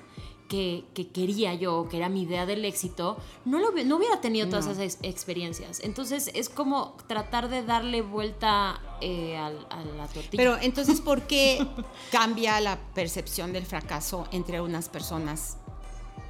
que, 0.49 0.85
quería 1.13 1.53
yo, 1.53 1.87
que 1.89 1.97
era 1.97 2.09
mi 2.09 2.23
idea 2.23 2.45
del 2.45 2.65
éxito, 2.65 3.17
no, 3.45 3.59
lo, 3.59 3.71
no 3.71 3.97
hubiera 3.97 4.19
tenido 4.19 4.49
todas 4.49 4.67
esas 4.67 4.97
experiencias. 5.03 5.79
Entonces 5.81 6.29
es 6.33 6.49
como 6.49 6.97
tratar 7.07 7.49
de 7.49 7.63
darle 7.63 8.01
vuelta 8.01 8.81
eh, 8.99 9.37
a, 9.37 9.47
a, 9.47 9.85
la 9.95 10.07
tortilla. 10.07 10.37
Pero 10.37 10.57
entonces, 10.59 11.01
¿por 11.01 11.21
qué 11.23 11.65
cambia 12.11 12.59
la 12.59 12.79
percepción 12.93 13.53
del 13.53 13.65
fracaso 13.65 14.27
entre 14.31 14.59
unas 14.59 14.89
personas 14.89 15.57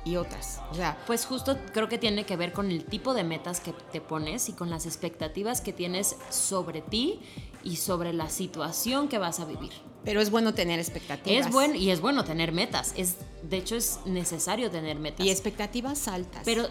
y 0.06 0.16
otras. 0.16 0.62
O 0.72 0.76
sea, 0.76 0.98
pues 1.06 1.26
justo 1.26 1.58
creo 1.74 1.90
que 1.90 1.98
tiene 1.98 2.26
que 2.26 2.36
ver 2.36 2.54
con 2.54 2.72
el 2.72 2.86
tipo 2.86 3.14
de 3.14 3.24
metas 3.24 3.60
que 3.60 3.74
te 3.92 4.02
pones 4.02 4.50
y 4.50 4.54
con 4.54 4.70
las 4.70 4.86
expectativas 4.86 5.62
que 5.62 5.74
tienes 5.74 6.16
sobre 6.30 6.82
ti 6.82 7.20
y 7.64 7.76
sobre 7.78 8.14
la 8.14 8.30
situación 8.30 9.08
que 9.08 9.18
vas 9.18 9.40
a 9.40 9.46
vivir. 9.46 9.72
Pero 10.06 10.22
es 10.22 10.32
bueno 10.32 10.54
tener 10.54 10.80
expectativas. 10.80 11.48
Es 11.48 11.52
bueno 11.52 11.76
y 11.76 11.90
es 11.90 12.00
bueno 12.00 12.24
tener 12.24 12.52
metas. 12.54 12.94
Es 12.96 13.18
de 13.44 13.58
hecho 13.58 13.76
es 13.76 14.00
necesario 14.06 14.72
tener 14.72 14.98
metas. 14.98 15.26
Y 15.26 15.30
expectativas 15.30 16.08
altas. 16.08 16.44
Pero 16.46 16.68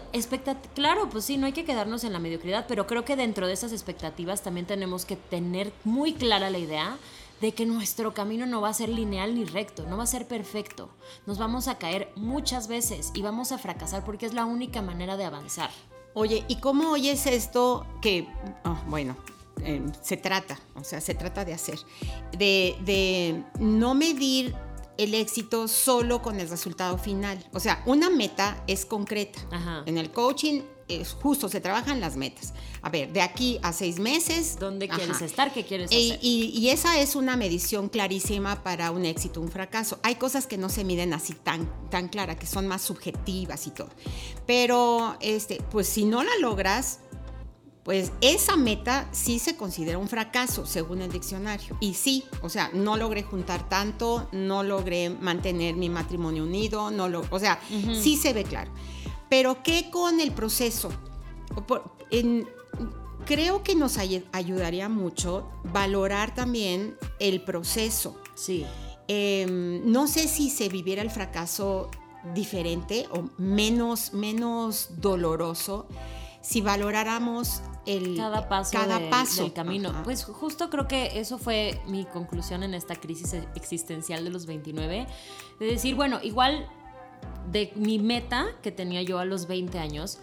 claro, 0.73 1.09
pues 1.09 1.25
sí, 1.25 1.37
no 1.37 1.45
hay 1.45 1.53
que 1.53 1.65
quedarnos 1.65 2.03
en 2.03 2.13
la 2.13 2.19
mediocridad, 2.19 2.65
pero 2.67 2.87
creo 2.87 3.05
que 3.05 3.15
dentro 3.15 3.47
de 3.47 3.53
esas 3.53 3.71
expectativas 3.71 4.41
también 4.41 4.65
tenemos 4.65 5.05
que 5.05 5.15
tener 5.15 5.71
muy 5.83 6.13
clara 6.13 6.49
la 6.49 6.57
idea 6.57 6.97
de 7.41 7.53
que 7.53 7.65
nuestro 7.65 8.13
camino 8.13 8.45
no 8.45 8.61
va 8.61 8.69
a 8.69 8.73
ser 8.73 8.89
lineal 8.89 9.35
ni 9.35 9.45
recto, 9.45 9.85
no 9.87 9.97
va 9.97 10.03
a 10.03 10.07
ser 10.07 10.27
perfecto. 10.27 10.89
Nos 11.25 11.37
vamos 11.37 11.67
a 11.67 11.77
caer 11.77 12.11
muchas 12.15 12.67
veces 12.67 13.11
y 13.13 13.21
vamos 13.21 13.51
a 13.51 13.57
fracasar 13.57 14.03
porque 14.03 14.25
es 14.25 14.33
la 14.33 14.45
única 14.45 14.81
manera 14.81 15.17
de 15.17 15.25
avanzar. 15.25 15.69
Oye, 16.13 16.43
¿y 16.47 16.57
cómo 16.57 16.91
oyes 16.91 17.25
esto 17.27 17.85
que, 18.01 18.27
ah, 18.63 18.83
bueno, 18.87 19.15
em, 19.63 19.91
se 20.01 20.17
trata, 20.17 20.59
o 20.75 20.83
sea, 20.83 21.01
se 21.01 21.13
trata 21.13 21.45
de 21.45 21.53
hacer, 21.53 21.79
de, 22.37 22.75
de 22.85 23.43
no 23.59 23.93
medir 23.93 24.55
el 24.99 25.13
éxito 25.13 25.69
solo 25.69 26.21
con 26.21 26.41
el 26.41 26.49
resultado 26.49 26.97
final. 26.97 27.41
O 27.53 27.61
sea, 27.61 27.81
una 27.85 28.09
meta 28.09 28.61
es 28.67 28.85
concreta. 28.85 29.39
En 29.85 29.97
el 29.97 30.11
coaching 30.11 30.61
es 30.89 31.13
justo, 31.13 31.47
se 31.49 31.61
trabajan 31.61 32.01
las 32.01 32.17
metas. 32.17 32.53
A 32.81 32.89
ver, 32.89 33.13
de 33.13 33.21
aquí 33.21 33.59
a 33.61 33.71
seis 33.73 33.99
meses. 33.99 34.57
¿Dónde 34.59 34.87
quieres 34.89 35.21
estar? 35.21 35.53
¿Qué 35.53 35.63
quieres 35.63 35.87
hacer? 35.87 36.19
Y, 36.21 36.69
esa 36.69 36.99
es 36.99 37.15
una 37.15 37.35
medición 37.35 37.89
clarísima 37.89 38.63
para 38.63 38.91
un 38.91 39.05
éxito, 39.05 39.41
un 39.41 39.49
fracaso. 39.49 39.99
Hay 40.03 40.15
cosas 40.15 40.45
que 40.45 40.57
no 40.57 40.69
se 40.69 40.83
miden 40.83 41.13
así 41.13 41.33
tan, 41.33 41.67
tan 41.89 42.09
clara, 42.09 42.37
que 42.37 42.45
son 42.45 42.67
más 42.67 42.81
subjetivas 42.81 43.65
y 43.67 43.71
todo. 43.71 43.89
Pero, 44.45 45.17
este, 45.19 45.61
pues 45.71 45.87
si 45.87 46.05
no 46.05 46.23
la 46.23 46.31
logras, 46.39 46.99
pues 47.83 48.11
esa 48.21 48.55
meta 48.55 49.09
sí 49.11 49.39
se 49.39 49.55
considera 49.55 49.97
un 49.97 50.07
fracaso 50.07 50.65
según 50.67 51.01
el 51.01 51.11
diccionario. 51.11 51.75
Y 51.79 51.95
sí, 51.95 52.23
o 52.41 52.49
sea, 52.49 52.69
no 52.73 52.97
logré 52.97 53.23
juntar 53.23 53.67
tanto, 53.67 54.29
no 54.31 54.61
logré 54.61 55.09
mantener 55.09 55.75
mi 55.75 55.89
matrimonio 55.89 56.43
unido, 56.43 56.91
no 56.91 57.09
lo, 57.09 57.25
o 57.31 57.39
sea, 57.39 57.59
sí 57.67 58.15
se 58.15 58.33
ve 58.33 58.43
claro. 58.43 58.71
Pero 59.29 59.63
¿qué 59.63 59.89
con 59.89 60.19
el 60.19 60.31
proceso? 60.31 60.89
creo 63.25 63.63
que 63.63 63.75
nos 63.75 63.97
ayudaría 63.97 64.89
mucho 64.89 65.49
valorar 65.65 66.33
también 66.33 66.97
el 67.19 67.41
proceso. 67.41 68.19
Sí. 68.33 68.65
Em, 69.07 69.91
no 69.91 70.07
sé 70.07 70.27
si 70.27 70.49
se 70.49 70.69
viviera 70.69 71.01
el 71.01 71.11
fracaso 71.11 71.89
diferente 72.33 73.07
o 73.11 73.29
menos, 73.37 74.13
menos 74.13 74.89
doloroso 74.97 75.87
si 76.41 76.61
valoráramos 76.61 77.61
el 77.85 78.15
cada 78.15 78.47
paso, 78.47 78.71
cada 78.71 79.09
paso. 79.09 79.43
del 79.43 79.53
camino. 79.53 79.93
Pues 80.03 80.23
justo 80.23 80.69
creo 80.69 80.87
que 80.87 81.19
eso 81.19 81.37
fue 81.37 81.81
mi 81.87 82.05
conclusión 82.05 82.63
en 82.63 82.73
esta 82.73 82.95
crisis 82.95 83.35
existencial 83.55 84.23
de 84.23 84.29
los 84.29 84.45
29, 84.45 85.07
de 85.59 85.65
decir, 85.65 85.95
bueno, 85.95 86.19
igual 86.23 86.67
de 87.51 87.71
mi 87.75 87.99
meta 87.99 88.47
que 88.61 88.71
tenía 88.71 89.01
yo 89.01 89.19
a 89.19 89.25
los 89.25 89.47
20 89.47 89.79
años, 89.79 90.19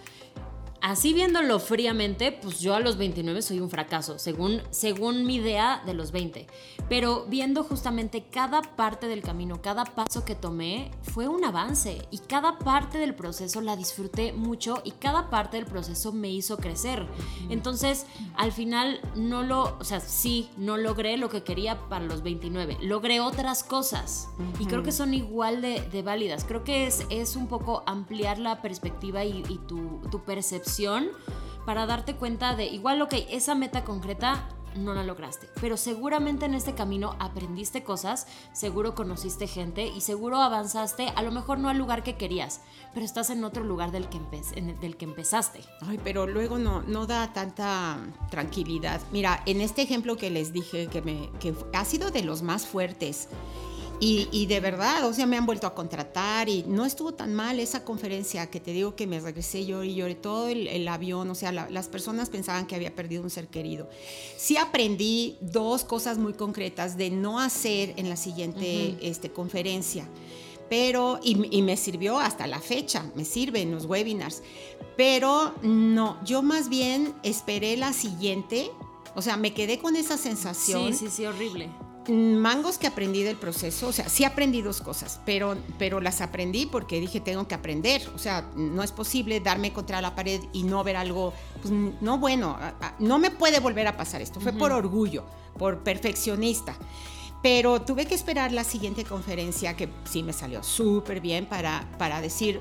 así 0.80 1.12
viéndolo 1.12 1.58
fríamente, 1.58 2.32
pues 2.32 2.60
yo 2.60 2.74
a 2.74 2.80
los 2.80 2.96
29 2.96 3.42
soy 3.42 3.60
un 3.60 3.70
fracaso, 3.70 4.18
según, 4.18 4.62
según 4.70 5.24
mi 5.24 5.36
idea 5.36 5.82
de 5.86 5.94
los 5.94 6.12
20. 6.12 6.46
Pero 6.88 7.26
viendo 7.28 7.64
justamente 7.64 8.24
cada 8.30 8.62
parte 8.62 9.08
del 9.08 9.22
camino, 9.22 9.62
cada 9.62 9.84
paso 9.84 10.24
que 10.24 10.34
tomé, 10.34 10.90
fue 11.02 11.28
un 11.28 11.44
avance 11.44 12.06
y 12.10 12.18
cada 12.18 12.58
parte 12.58 12.98
del 12.98 13.14
proceso 13.14 13.60
la 13.60 13.76
disfruté 13.76 14.32
mucho 14.32 14.82
y 14.84 14.92
cada 14.92 15.30
parte 15.30 15.56
del 15.56 15.66
proceso 15.66 16.12
me 16.12 16.30
hizo 16.30 16.56
crecer. 16.58 17.06
Entonces, 17.48 18.06
al 18.36 18.52
final 18.52 19.00
no 19.14 19.42
lo, 19.42 19.76
o 19.78 19.84
sea, 19.84 20.00
sí, 20.00 20.50
no 20.56 20.76
logré 20.76 21.16
lo 21.16 21.28
que 21.28 21.42
quería 21.42 21.88
para 21.88 22.04
los 22.04 22.22
29, 22.22 22.78
logré 22.82 23.20
otras 23.20 23.64
cosas 23.64 24.28
y 24.58 24.66
creo 24.66 24.82
que 24.82 24.92
son 24.92 25.14
igual 25.14 25.62
de, 25.62 26.02
válidas. 26.02 26.44
Creo 26.44 26.62
que 26.62 26.86
es, 26.86 27.04
es 27.10 27.36
un 27.36 27.48
poco 27.48 27.82
ampliar 27.86 28.38
la 28.38 28.62
perspectiva 28.62 29.24
y, 29.24 29.42
tu, 29.66 30.00
tu 30.10 30.22
percepción 30.22 30.65
para 31.64 31.86
darte 31.86 32.16
cuenta 32.16 32.54
de, 32.54 32.66
igual, 32.66 33.02
ok, 33.02 33.14
esa 33.30 33.54
meta 33.54 33.84
concreta 33.84 34.48
no 34.76 34.92
la 34.92 35.02
lograste, 35.02 35.48
pero 35.60 35.78
seguramente 35.78 36.44
en 36.44 36.54
este 36.54 36.74
camino 36.74 37.16
aprendiste 37.18 37.82
cosas, 37.82 38.26
seguro 38.52 38.94
conociste 38.94 39.46
gente 39.46 39.86
y 39.86 40.02
seguro 40.02 40.36
avanzaste, 40.36 41.08
a 41.16 41.22
lo 41.22 41.32
mejor 41.32 41.58
no 41.58 41.70
al 41.70 41.78
lugar 41.78 42.02
que 42.02 42.16
querías, 42.16 42.60
pero 42.92 43.06
estás 43.06 43.30
en 43.30 43.42
otro 43.42 43.64
lugar 43.64 43.90
del 43.90 44.08
que, 44.08 44.20
del 44.80 44.96
que 44.96 45.06
empezaste. 45.06 45.60
Ay, 45.80 45.98
pero 46.04 46.26
luego 46.26 46.58
no, 46.58 46.82
no 46.82 47.06
da 47.06 47.32
tanta 47.32 47.98
tranquilidad. 48.30 49.00
Mira, 49.12 49.42
en 49.46 49.62
este 49.62 49.80
ejemplo 49.80 50.16
que 50.18 50.30
les 50.30 50.52
dije, 50.52 50.88
que, 50.88 51.00
me, 51.00 51.30
que 51.40 51.54
ha 51.72 51.84
sido 51.86 52.10
de 52.10 52.22
los 52.22 52.42
más 52.42 52.66
fuertes, 52.66 53.28
y, 53.98 54.46
de 54.46 54.60
verdad, 54.60 55.06
o 55.06 55.12
sea, 55.12 55.26
me 55.26 55.36
han 55.36 55.46
vuelto 55.46 55.66
a 55.66 55.74
contratar 55.74 56.48
y 56.48 56.64
no 56.68 56.84
estuvo 56.84 57.14
tan 57.14 57.34
mal 57.34 57.58
esa 57.60 57.82
conferencia 57.82 58.50
que 58.50 58.60
te 58.60 58.72
digo 58.72 58.94
que 58.94 59.06
me 59.06 59.20
regresé 59.20 59.64
yo 59.64 59.82
y 59.84 59.94
lloré 59.94 60.14
todo 60.14 60.48
el, 60.48 60.86
avión, 60.88 61.30
o 61.30 61.34
sea, 61.34 61.50
las 61.52 61.88
personas 61.88 62.28
pensaban 62.28 62.66
que 62.66 62.74
había 62.74 62.94
perdido 62.94 63.22
un 63.22 63.30
ser 63.30 63.48
querido. 63.48 63.88
Sí 64.36 64.56
aprendí 64.56 65.38
dos 65.40 65.84
cosas 65.84 66.18
muy 66.18 66.34
concretas 66.34 66.96
de 66.96 67.10
no 67.10 67.40
hacer 67.40 67.94
en 67.96 68.08
la 68.08 68.16
siguiente 68.16 68.98
este, 69.00 69.30
conferencia, 69.30 70.06
pero, 70.68 71.18
y, 71.22 71.56
y 71.56 71.62
me 71.62 71.76
sirvió 71.76 72.18
hasta 72.18 72.46
la 72.46 72.60
fecha, 72.60 73.10
me 73.14 73.24
sirven 73.24 73.70
los 73.70 73.86
webinars, 73.86 74.42
pero 74.96 75.54
no, 75.62 76.22
yo 76.24 76.42
más 76.42 76.68
bien 76.68 77.14
esperé 77.22 77.76
la 77.76 77.92
siguiente, 77.92 78.70
o 79.14 79.22
sea, 79.22 79.36
me 79.36 79.54
quedé 79.54 79.78
con 79.78 79.96
esa 79.96 80.18
sensación. 80.18 80.92
Sí, 80.92 81.06
sí, 81.06 81.10
sí, 81.10 81.24
horrible 81.24 81.70
mangos 82.08 82.78
que 82.78 82.86
aprendí 82.86 83.22
del 83.22 83.36
proceso, 83.36 83.88
o 83.88 83.92
sea, 83.92 84.08
sí 84.08 84.24
aprendí 84.24 84.62
dos 84.62 84.80
cosas, 84.80 85.20
pero, 85.24 85.56
pero 85.78 86.00
las 86.00 86.20
aprendí 86.20 86.66
porque 86.66 87.00
dije, 87.00 87.20
tengo 87.20 87.46
que 87.48 87.54
aprender, 87.54 88.08
o 88.14 88.18
sea, 88.18 88.48
no 88.54 88.82
es 88.82 88.92
posible 88.92 89.40
darme 89.40 89.72
contra 89.72 90.00
la 90.00 90.14
pared 90.14 90.40
y 90.52 90.62
no 90.62 90.84
ver 90.84 90.96
algo, 90.96 91.32
pues 91.60 91.72
no 91.72 92.18
bueno, 92.18 92.58
no 92.98 93.18
me 93.18 93.30
puede 93.30 93.60
volver 93.60 93.86
a 93.86 93.96
pasar 93.96 94.22
esto, 94.22 94.40
fue 94.40 94.52
por 94.52 94.72
orgullo, 94.72 95.24
por 95.58 95.82
perfeccionista. 95.82 96.76
Pero 97.42 97.82
tuve 97.82 98.06
que 98.06 98.14
esperar 98.14 98.50
la 98.50 98.64
siguiente 98.64 99.04
conferencia 99.04 99.76
que 99.76 99.88
sí 100.04 100.22
me 100.22 100.32
salió 100.32 100.64
súper 100.64 101.20
bien 101.20 101.46
para, 101.46 101.86
para 101.98 102.20
decir, 102.20 102.60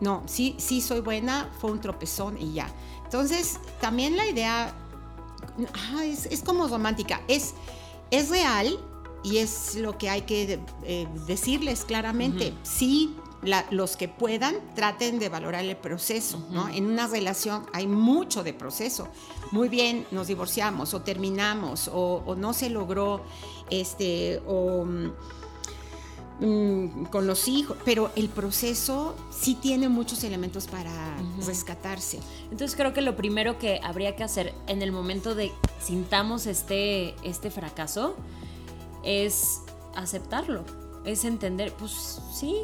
no, 0.00 0.22
sí, 0.26 0.54
sí 0.58 0.80
soy 0.80 1.00
buena, 1.00 1.50
fue 1.60 1.72
un 1.72 1.80
tropezón 1.80 2.40
y 2.40 2.54
ya. 2.54 2.70
Entonces, 3.04 3.58
también 3.80 4.16
la 4.16 4.26
idea 4.26 4.72
es, 6.02 6.26
es 6.26 6.42
como 6.42 6.68
romántica, 6.68 7.20
es 7.28 7.54
es 8.10 8.28
real 8.28 8.78
y 9.22 9.38
es 9.38 9.74
lo 9.76 9.98
que 9.98 10.10
hay 10.10 10.22
que 10.22 10.60
eh, 10.84 11.08
decirles 11.26 11.84
claramente. 11.84 12.54
Sí, 12.62 13.14
los 13.70 13.96
que 13.96 14.08
puedan 14.08 14.56
traten 14.74 15.18
de 15.18 15.28
valorar 15.28 15.64
el 15.64 15.76
proceso, 15.76 16.44
¿no? 16.50 16.68
En 16.68 16.86
una 16.86 17.06
relación 17.06 17.66
hay 17.72 17.86
mucho 17.86 18.42
de 18.42 18.52
proceso. 18.52 19.08
Muy 19.52 19.68
bien, 19.68 20.06
nos 20.10 20.26
divorciamos 20.26 20.92
o 20.92 21.02
terminamos 21.02 21.88
o, 21.92 22.34
no 22.36 22.52
se 22.52 22.68
logró, 22.68 23.22
este, 23.70 24.42
o 24.46 24.84
mm, 26.40 27.04
con 27.06 27.26
los 27.26 27.48
hijos, 27.48 27.76
pero 27.84 28.10
el 28.16 28.28
proceso 28.28 29.14
sí 29.30 29.54
tiene 29.54 29.88
muchos 29.88 30.24
elementos 30.24 30.66
para 30.66 31.16
rescatarse. 31.46 32.20
Entonces 32.50 32.76
creo 32.76 32.92
que 32.92 33.02
lo 33.02 33.16
primero 33.16 33.58
que 33.58 33.80
habría 33.82 34.16
que 34.16 34.24
hacer 34.24 34.54
en 34.66 34.82
el 34.82 34.92
momento 34.92 35.34
de 35.34 35.52
sintamos 35.80 36.46
este, 36.46 37.14
este 37.22 37.50
fracaso 37.50 38.16
es 39.04 39.62
aceptarlo, 39.94 40.64
es 41.04 41.24
entender, 41.24 41.72
pues 41.72 42.20
sí, 42.32 42.56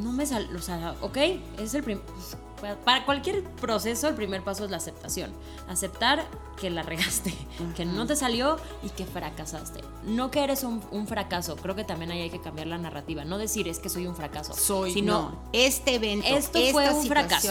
no 0.00 0.12
me 0.12 0.26
sale, 0.26 0.54
o 0.54 0.62
sea, 0.62 0.94
ok, 1.00 1.16
es 1.58 1.74
el 1.74 1.82
primer, 1.82 2.04
pues, 2.04 2.36
para 2.84 3.04
cualquier 3.04 3.42
proceso 3.44 4.08
el 4.08 4.14
primer 4.14 4.42
paso 4.42 4.64
es 4.64 4.70
la 4.70 4.76
aceptación. 4.78 5.32
Aceptar 5.68 6.26
que 6.60 6.70
la 6.70 6.82
regaste, 6.82 7.32
que 7.76 7.84
no 7.84 8.06
te 8.06 8.16
salió 8.16 8.56
y 8.82 8.90
que 8.90 9.06
fracasaste. 9.06 9.80
No 10.04 10.30
que 10.30 10.42
eres 10.42 10.64
un, 10.64 11.06
fracaso, 11.06 11.56
creo 11.56 11.74
que 11.74 11.84
también 11.84 12.10
ahí 12.10 12.22
hay 12.22 12.30
que 12.30 12.40
cambiar 12.40 12.66
la 12.66 12.78
narrativa. 12.78 13.24
No 13.24 13.38
decir 13.38 13.68
es 13.68 13.78
que 13.78 13.88
soy 13.88 14.06
un 14.06 14.16
fracaso. 14.16 14.54
Soy, 14.54 14.92
sino 14.92 15.38
este 15.52 15.94
evento, 15.94 16.26
esto 16.26 16.58
fue 16.72 16.90
un 16.92 17.06
fracaso. 17.06 17.48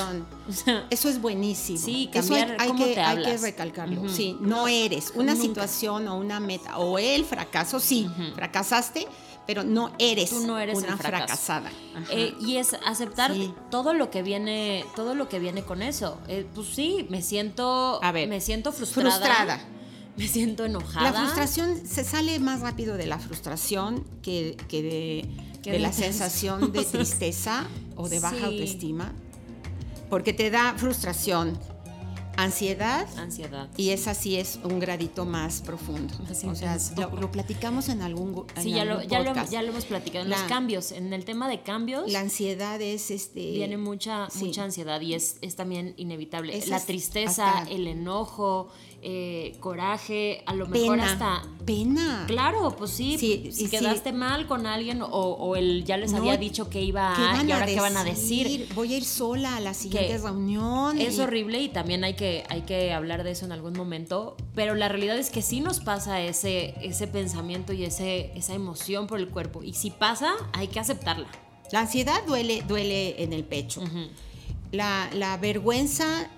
Eso 0.89 1.09
es 1.09 1.21
buenísimo. 1.21 1.79
Sí, 1.79 2.09
cambiar 2.11 2.55
hay, 2.59 2.69
cómo 2.69 2.85
que, 2.85 2.93
te 2.93 3.01
hay 3.01 3.23
que 3.23 3.37
recalcarlo. 3.37 4.09
Sí, 4.09 4.37
no 4.39 4.67
eres 4.67 5.11
una 5.15 5.35
situación 5.35 6.07
o 6.07 6.17
una 6.17 6.39
meta 6.39 6.77
o 6.77 6.97
el 6.97 7.25
fracaso, 7.25 7.79
sí, 7.79 8.09
fracasaste 8.35 9.07
pero 9.47 9.63
no 9.63 9.93
eres, 9.97 10.33
no 10.33 10.59
eres 10.59 10.77
una 10.77 10.97
fracasada. 10.97 11.71
Eh, 12.11 12.35
y 12.41 12.57
es 12.57 12.75
aceptar 12.85 13.33
todo 13.71 13.93
lo 13.93 14.11
que 14.11 14.21
viene, 14.21 14.85
todo 14.95 15.15
lo 15.15 15.29
que 15.29 15.39
viene 15.39 15.63
con 15.63 15.81
eso. 15.81 16.19
Eh, 16.27 16.45
pues 16.53 16.67
sí, 16.67 17.07
me 17.09 17.21
siento, 17.21 18.01
me 18.13 18.41
siento 18.41 18.71
frustrada. 18.71 19.59
Me 20.17 20.27
siento 20.27 20.65
enojada. 20.65 21.11
La 21.11 21.19
frustración 21.19 21.85
se 21.85 22.03
sale 22.03 22.39
más 22.39 22.61
rápido 22.61 22.97
de 22.97 23.05
la 23.05 23.19
frustración 23.19 24.03
que, 24.23 24.57
de, 24.71 25.77
la 25.77 25.93
sensación 25.93 26.71
de 26.71 26.83
tristeza 26.91 27.67
o 27.95 28.09
de 28.09 28.19
baja 28.19 28.47
autoestima. 28.47 29.13
Porque 30.09 30.33
te 30.33 30.49
da 30.49 30.73
frustración, 30.75 31.59
ansiedad. 32.37 33.07
Ansiedad. 33.17 33.69
Y 33.77 33.89
esa 33.89 34.13
sí 34.13 34.37
es 34.37 34.59
un 34.63 34.79
gradito 34.79 35.25
más 35.25 35.61
profundo. 35.61 36.13
o 36.29 36.55
sea, 36.55 36.77
lo, 36.95 37.31
platicamos 37.31 37.89
en 37.89 38.01
algún 38.01 38.45
Sí, 38.61 38.71
ya, 38.71 38.85
lo, 38.85 39.01
ya, 39.03 39.21
lo, 39.21 39.69
hemos 39.69 39.85
platicado. 39.85 40.25
En 40.25 40.31
los 40.31 40.41
cambios, 40.43 40.91
en 40.91 41.13
el 41.13 41.25
tema 41.25 41.49
de 41.49 41.61
cambios. 41.61 42.11
La 42.11 42.21
ansiedad 42.21 42.81
es 42.81 43.11
este. 43.11 43.51
Viene 43.51 43.77
mucha, 43.77 44.27
mucha 44.35 44.63
ansiedad 44.63 45.01
y 45.01 45.13
es, 45.13 45.37
es 45.41 45.55
también 45.55 45.93
inevitable. 45.97 46.61
la 46.67 46.79
tristeza, 46.79 47.65
el 47.69 47.87
enojo, 47.87 48.69
eh, 49.01 49.55
coraje, 49.59 50.43
a 50.45 50.53
lo 50.53 50.67
mejor 50.67 50.99
hasta... 50.99 51.43
Pena. 51.65 52.23
Claro, 52.27 52.75
pues 52.77 52.91
sí, 52.91 53.17
si 53.51 53.69
quedaste 53.69 54.13
mal 54.13 54.47
con 54.47 54.65
alguien 54.65 55.01
o, 55.01 55.55
él 55.57 55.83
ya 55.83 55.97
les 55.97 56.13
había 56.13 56.37
dicho 56.37 56.69
que 56.69 56.81
iba 56.81 57.13
a... 57.13 57.43
y 57.43 57.51
ahora 57.51 57.65
qué 57.65 57.79
van 57.79 57.97
a 57.97 58.05
decir. 58.05 58.69
Voy 58.73 58.93
a 58.93 58.97
ir 58.97 59.03
sola 59.03 59.57
a 59.57 59.59
la 59.59 59.73
siguiente 59.73 60.17
reunión. 60.17 60.97
Es 60.97 61.19
horrible 61.19 61.61
y 61.61 61.69
también 61.69 62.05
hay 62.05 62.13
que, 62.13 62.45
hay 62.49 62.61
que 62.61 62.93
hablar 62.93 63.23
de 63.25 63.31
eso 63.31 63.45
en 63.45 63.51
algún 63.51 63.73
momento, 63.73 64.37
pero 64.55 64.75
la 64.75 64.87
realidad 64.87 65.17
es 65.17 65.29
que 65.29 65.41
sí 65.41 65.59
nos 65.59 65.81
pasa 65.81 66.21
ese, 66.21 66.75
ese 66.81 67.07
pensamiento 67.07 67.73
y 67.73 67.83
ese, 67.83 68.31
esa 68.35 68.53
emoción 68.53 69.07
por 69.07 69.19
el 69.19 69.27
cuerpo. 69.27 69.61
Y 69.61 69.73
si 69.73 69.91
pasa, 69.91 70.33
hay 70.53 70.69
que 70.69 70.79
aceptarla. 70.79 71.27
La 71.71 71.81
ansiedad 71.81 72.25
duele, 72.25 72.63
duele 72.65 73.21
en 73.21 73.33
el 73.33 73.43
pecho. 73.43 73.81
la, 74.71 75.09
la 75.13 75.35
vergüenza 75.37 76.29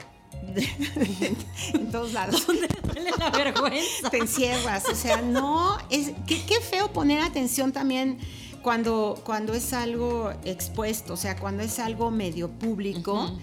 en 1.73 1.91
todos 1.91 2.13
lados. 2.13 2.43
¿Dónde 2.47 2.67
duele 2.83 3.11
la 3.17 3.29
vergüenza? 3.29 4.09
Te 4.09 4.17
encierras, 4.17 4.83
o 4.89 4.95
sea, 4.95 5.21
no, 5.21 5.77
es, 5.89 6.11
qué, 6.25 6.59
feo 6.61 6.91
poner 6.91 7.21
atención 7.21 7.71
también 7.71 8.19
cuando, 8.61 9.21
cuando 9.23 9.53
es 9.53 9.73
algo 9.73 10.31
expuesto, 10.45 11.13
o 11.13 11.17
sea, 11.17 11.35
cuando 11.35 11.63
es 11.63 11.79
algo 11.79 12.11
medio 12.11 12.49
público. 12.49 13.37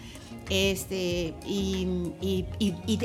Este, 0.48 1.34
y, 1.44 2.44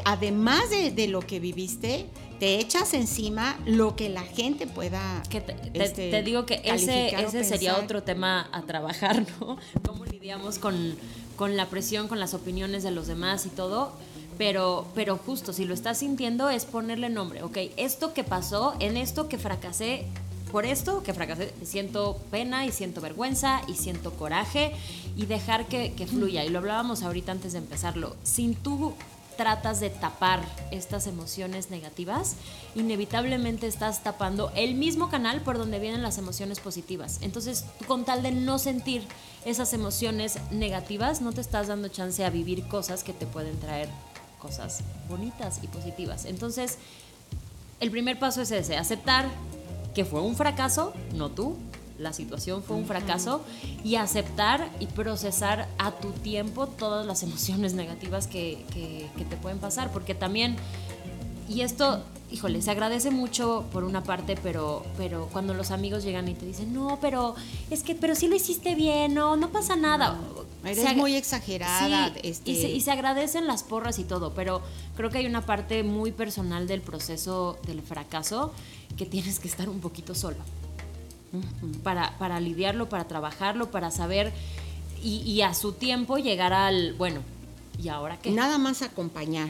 además 0.06 0.70
de, 0.70 1.08
lo 1.08 1.22
que 1.22 1.40
viviste, 1.40 2.06
te 2.40 2.60
echas 2.60 2.94
encima 2.94 3.60
lo 3.66 3.96
que 3.96 4.10
la 4.10 4.22
gente 4.22 4.68
pueda. 4.68 5.24
te, 5.30 5.44
este, 5.74 6.22
digo 6.22 6.46
que 6.46 6.62
ese, 6.64 7.08
ese 7.16 7.44
sería 7.44 7.78
otro 7.78 8.04
tema 8.04 8.48
a 8.52 8.62
trabajar, 8.64 9.26
¿no? 9.40 9.58
¿Cómo 9.84 10.06
lidiamos 10.06 10.60
con, 10.60 10.96
con 11.42 11.58
la 11.58 11.72
presión, 11.72 12.08
con 12.08 12.20
las 12.20 12.36
opiniones 12.36 12.84
de 12.84 12.92
los 12.92 13.08
demás 13.08 13.48
y 13.48 13.50
todo. 13.50 13.94
Pero, 14.38 14.86
pero 14.94 15.18
justo, 15.18 15.54
si 15.54 15.66
lo 15.66 15.74
estás 15.74 15.98
sintiendo, 15.98 16.52
es 16.52 16.66
ponerle 16.66 17.10
nombre. 17.10 17.42
Ok, 17.42 17.58
esto 17.78 18.14
que 18.14 18.24
pasó, 18.24 18.76
en 18.80 18.96
esto 18.96 19.28
que 19.28 19.40
fracasé, 19.40 20.06
por 20.52 20.68
esto 20.68 21.02
que 21.02 21.16
fracasé, 21.16 21.52
siento 21.64 22.22
pena 22.30 22.68
y 22.68 22.72
siento 22.72 23.02
vergüenza 23.02 23.64
y 23.68 23.74
siento 23.74 24.12
coraje 24.12 24.74
y 25.16 25.26
dejar 25.26 25.66
que, 25.66 25.94
que 25.94 26.06
fluya. 26.06 26.46
Y 26.46 26.50
lo 26.50 26.60
hablábamos 26.60 27.02
ahorita 27.02 27.32
antes 27.32 27.54
de 27.54 27.58
empezarlo. 27.58 28.16
Sin 28.22 28.54
tú 28.54 28.94
tratas 29.42 29.80
de 29.80 29.90
tapar 29.90 30.40
estas 30.70 31.08
emociones 31.08 31.72
negativas, 31.72 32.36
inevitablemente 32.76 33.66
estás 33.66 34.04
tapando 34.04 34.52
el 34.56 34.76
mismo 34.76 35.10
canal 35.10 35.42
por 35.42 35.58
donde 35.58 35.80
vienen 35.80 36.04
las 36.04 36.20
emociones 36.20 36.60
positivas. 36.60 37.18
Entonces, 37.22 37.66
con 37.88 38.06
tal 38.06 38.22
de 38.22 38.34
no 38.34 38.60
sentir 38.60 39.02
esas 39.44 39.74
emociones 39.74 40.38
negativas, 40.52 41.22
no 41.22 41.32
te 41.32 41.42
estás 41.42 41.70
dando 41.70 41.88
chance 41.88 42.24
a 42.24 42.30
vivir 42.30 42.68
cosas 42.68 43.04
que 43.04 43.14
te 43.14 43.26
pueden 43.26 43.60
traer 43.60 43.90
cosas 44.38 44.84
bonitas 45.10 45.60
y 45.64 45.68
positivas. 45.68 46.26
Entonces, 46.26 46.78
el 47.80 47.90
primer 47.90 48.20
paso 48.20 48.44
es 48.44 48.52
ese, 48.52 48.78
aceptar 48.78 49.26
que 49.96 50.06
fue 50.06 50.22
un 50.22 50.36
fracaso, 50.36 50.94
no 51.16 51.32
tú, 51.32 51.58
la 52.02 52.14
situación 52.14 52.64
fue 52.64 52.76
un 52.76 52.86
fracaso 52.86 53.44
y 53.84 53.96
aceptar 53.96 54.70
y 54.80 54.88
procesar 54.88 55.68
a 55.78 55.92
tu 55.92 56.12
tiempo 56.12 56.68
todas 56.68 57.06
las 57.06 57.24
emociones 57.24 57.74
negativas 57.74 58.28
que, 58.28 58.66
te 59.30 59.38
pueden 59.38 59.60
pasar, 59.60 59.92
porque 59.92 60.16
también, 60.16 60.56
y 61.48 61.62
esto, 61.62 62.04
híjole, 62.32 62.62
se 62.62 62.72
agradece 62.72 63.12
mucho 63.12 63.66
por 63.72 63.84
una 63.84 64.04
parte, 64.04 64.38
pero, 64.42 64.84
pero 64.98 65.28
cuando 65.32 65.54
los 65.54 65.72
amigos 65.72 66.04
llegan 66.04 66.28
y 66.28 66.34
te 66.34 66.46
dicen, 66.46 66.74
no, 66.74 66.98
pero 67.00 67.36
es 67.70 67.84
que, 67.84 67.96
pero 67.96 68.16
sí 68.16 68.28
lo 68.28 68.36
hiciste 68.36 68.76
bien, 68.76 69.14
no, 69.14 69.36
no 69.36 69.50
pasa 69.50 69.76
nada. 69.76 70.20
Eres 70.64 70.96
muy 70.96 71.16
exagerada. 71.16 72.14
este... 72.22 72.52
y, 72.52 72.66
y 72.66 72.82
se 72.82 72.92
agradecen 72.92 73.48
las 73.48 73.64
porras 73.64 73.98
y 74.00 74.04
todo, 74.04 74.34
pero 74.34 74.62
creo 74.96 75.10
que 75.10 75.20
hay 75.20 75.26
una 75.26 75.46
parte 75.46 75.84
muy 75.84 76.12
personal 76.12 76.68
del 76.68 76.82
proceso 76.82 77.58
del 77.66 77.82
fracaso 77.82 78.54
que 78.98 79.06
tienes 79.06 79.40
que 79.40 79.48
estar 79.48 79.70
un 79.70 79.80
poquito 79.80 80.14
solo 80.14 80.38
para, 81.84 82.18
para 82.18 82.40
lidiarlo, 82.40 82.90
para 82.90 83.08
trabajarlo, 83.08 83.72
para 83.72 83.92
saber 83.92 84.34
y, 85.04 85.42
a 85.42 85.54
su 85.54 85.74
tiempo 85.74 86.18
llegar 86.18 86.54
al, 86.54 86.94
bueno, 86.94 87.22
¿y 87.82 87.90
ahora 87.90 88.20
qué? 88.20 88.32
Nada 88.32 88.58
más 88.58 88.82
acompañar. 88.82 89.50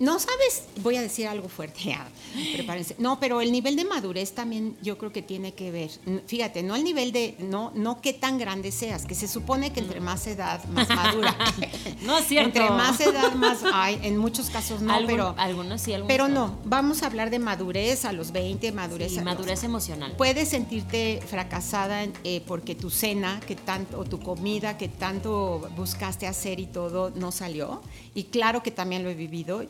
No 0.00 0.18
sabes, 0.18 0.64
voy 0.82 0.96
a 0.96 1.02
decir 1.02 1.28
algo 1.28 1.50
fuerte, 1.50 1.94
prepárense. 2.54 2.96
No, 2.98 3.20
pero 3.20 3.42
el 3.42 3.52
nivel 3.52 3.76
de 3.76 3.84
madurez 3.84 4.32
también 4.32 4.74
yo 4.80 4.96
creo 4.96 5.12
que 5.12 5.20
tiene 5.20 5.52
que 5.52 5.70
ver. 5.70 5.90
Fíjate, 6.26 6.62
no 6.62 6.74
el 6.74 6.84
nivel 6.84 7.12
de, 7.12 7.36
no, 7.38 7.70
no 7.74 8.00
qué 8.00 8.14
tan 8.14 8.38
grande 8.38 8.72
seas, 8.72 9.04
que 9.04 9.14
se 9.14 9.28
supone 9.28 9.74
que 9.74 9.80
entre 9.80 10.00
más 10.00 10.26
edad, 10.26 10.64
más 10.68 10.88
madura. 10.88 11.36
no 12.02 12.16
es 12.16 12.26
cierto. 12.26 12.48
Entre 12.48 12.70
más 12.70 12.98
edad, 13.00 13.34
más 13.34 13.58
hay, 13.74 14.00
en 14.02 14.16
muchos 14.16 14.48
casos 14.48 14.80
no, 14.80 14.96
pero. 15.06 15.34
Algunos 15.36 15.82
sí, 15.82 15.92
algunos 15.92 16.08
Pero 16.08 16.28
no, 16.28 16.58
vamos 16.64 17.02
a 17.02 17.06
hablar 17.06 17.28
de 17.28 17.38
madurez 17.38 18.06
a 18.06 18.12
los 18.12 18.32
20, 18.32 18.72
madurez 18.72 19.12
sí, 19.12 19.20
madurez 19.20 19.64
emocional. 19.64 20.14
Puedes 20.16 20.48
sentirte 20.48 21.20
fracasada 21.26 22.06
eh, 22.24 22.42
porque 22.46 22.74
tu 22.74 22.88
cena, 22.88 23.38
que 23.46 23.54
tanto, 23.54 23.98
o 23.98 24.04
tu 24.06 24.18
comida, 24.18 24.78
que 24.78 24.88
tanto 24.88 25.68
buscaste 25.76 26.26
hacer 26.26 26.58
y 26.58 26.66
todo, 26.66 27.10
no 27.10 27.32
salió. 27.32 27.82
Y 28.14 28.24
claro 28.24 28.62
que 28.62 28.70
también 28.70 29.04
lo 29.04 29.10
he 29.10 29.14
vivido. 29.14 29.64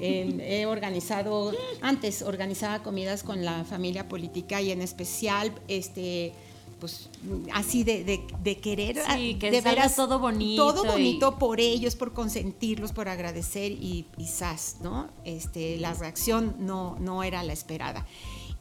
He 0.00 0.66
organizado, 0.66 1.52
antes 1.80 2.22
organizaba 2.22 2.82
comidas 2.82 3.22
con 3.22 3.44
la 3.44 3.64
familia 3.64 4.08
política 4.08 4.60
y 4.62 4.70
en 4.72 4.82
especial, 4.82 5.52
este, 5.68 6.32
pues 6.80 7.10
así 7.52 7.84
de, 7.84 8.26
querer 8.62 9.00
que 9.38 9.50
de 9.50 9.60
veras 9.60 9.94
todo 9.94 10.18
bonito 10.18 10.72
todo 10.72 10.84
bonito 10.84 11.38
por 11.38 11.60
ellos 11.60 11.94
por 11.94 12.12
consentirlos 12.12 12.92
por 12.92 13.08
agradecer 13.08 13.72
y 13.72 14.06
quizás 14.16 14.76
no 14.80 15.08
este 15.24 15.76
la 15.76 15.92
reacción 15.92 16.56
no 16.58 16.96
no 16.98 17.22
era 17.22 17.42
la 17.42 17.52
esperada 17.52 18.06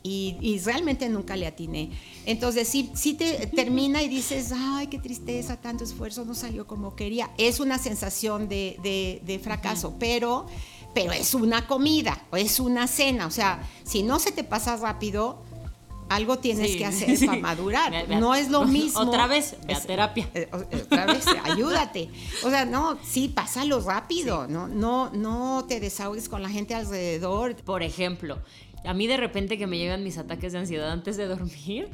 y, 0.02 0.62
realmente 0.64 1.10
nunca 1.10 1.36
le 1.36 1.48
atiné. 1.48 1.92
Entonces, 2.26 2.68
si, 2.68 2.90
si 2.94 3.14
te 3.14 3.48
termina 3.48 4.02
y 4.02 4.08
dices, 4.08 4.52
ay, 4.56 4.88
qué 4.88 5.00
tristeza, 5.00 5.58
tanto 5.58 5.84
esfuerzo 5.84 6.26
no 6.26 6.36
salió 6.36 6.68
como 6.68 6.96
quería, 6.96 7.32
es 7.38 7.60
una 7.60 7.78
sensación 7.78 8.48
de, 8.48 9.42
fracaso, 9.44 9.96
pero, 10.00 10.46
pero 10.94 11.12
es 11.12 11.34
una 11.34 11.68
comida 11.68 12.24
es 12.34 12.60
una 12.60 12.88
cena. 12.88 13.28
O 13.28 13.32
sea, 13.32 13.62
si 13.84 14.04
no 14.04 14.20
se 14.20 14.32
te 14.32 14.44
pasa 14.44 14.78
rápido, 14.78 15.44
algo 16.10 16.40
tienes 16.40 16.76
que 16.76 16.86
hacer 16.86 17.18
para 17.26 17.40
madurar. 17.40 18.10
no 18.10 18.36
es 18.36 18.50
lo 18.50 18.66
mismo. 18.66 19.00
Otra 19.00 19.28
vez, 19.28 19.56
ve 19.66 19.76
a 19.76 19.82
terapia. 19.82 20.30
Eh, 20.34 20.50
otra 20.52 21.06
vez, 21.06 21.26
ayúdate. 21.44 22.10
O 22.44 22.50
sea, 22.50 22.66
no, 22.66 22.98
sí, 23.04 23.30
pásalo 23.30 23.80
rápido. 23.80 24.48
No, 24.48 24.68
no, 24.68 25.12
no 25.12 25.66
te 25.68 25.80
desahogues 25.80 26.28
con 26.28 26.42
la 26.42 26.50
gente 26.50 26.74
alrededor. 26.74 27.56
Por 27.58 27.84
ejemplo, 27.84 28.40
a 28.84 28.94
mí 28.94 29.08
de 29.08 29.18
repente 29.18 29.58
que 29.58 29.68
me 29.68 29.78
llegan 29.78 30.04
mis 30.04 30.18
ataques 30.18 30.54
de 30.54 30.60
ansiedad 30.60 30.92
antes 30.92 31.18
de 31.18 31.28
dormir, 31.28 31.90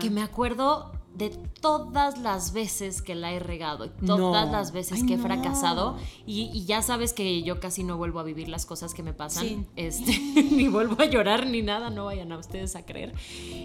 que 0.00 0.10
me 0.10 0.22
acuerdo 0.22 0.92
de 1.18 1.30
todas 1.60 2.18
las 2.18 2.52
veces 2.52 3.02
que 3.02 3.14
la 3.14 3.32
he 3.32 3.40
regado, 3.40 3.86
y 3.86 3.90
todas 4.06 4.50
las 4.50 4.72
veces 4.72 5.02
que 5.04 5.14
he 5.14 5.18
fracasado 5.18 5.96
y, 6.26 6.64
ya 6.64 6.82
sabes 6.82 7.12
que 7.12 7.42
yo 7.42 7.60
casi 7.60 7.82
no 7.82 7.96
vuelvo 7.96 8.20
a 8.20 8.22
vivir 8.22 8.48
las 8.48 8.66
cosas 8.66 8.94
que 8.94 9.02
me 9.02 9.12
pasan, 9.12 9.66
este, 9.76 10.18
ni 10.50 10.68
vuelvo 10.68 11.02
a 11.02 11.06
llorar 11.06 11.46
ni 11.46 11.62
nada, 11.62 11.90
no 11.90 12.04
vayan 12.04 12.30
a 12.32 12.38
ustedes 12.38 12.76
a 12.76 12.84
creer. 12.84 13.14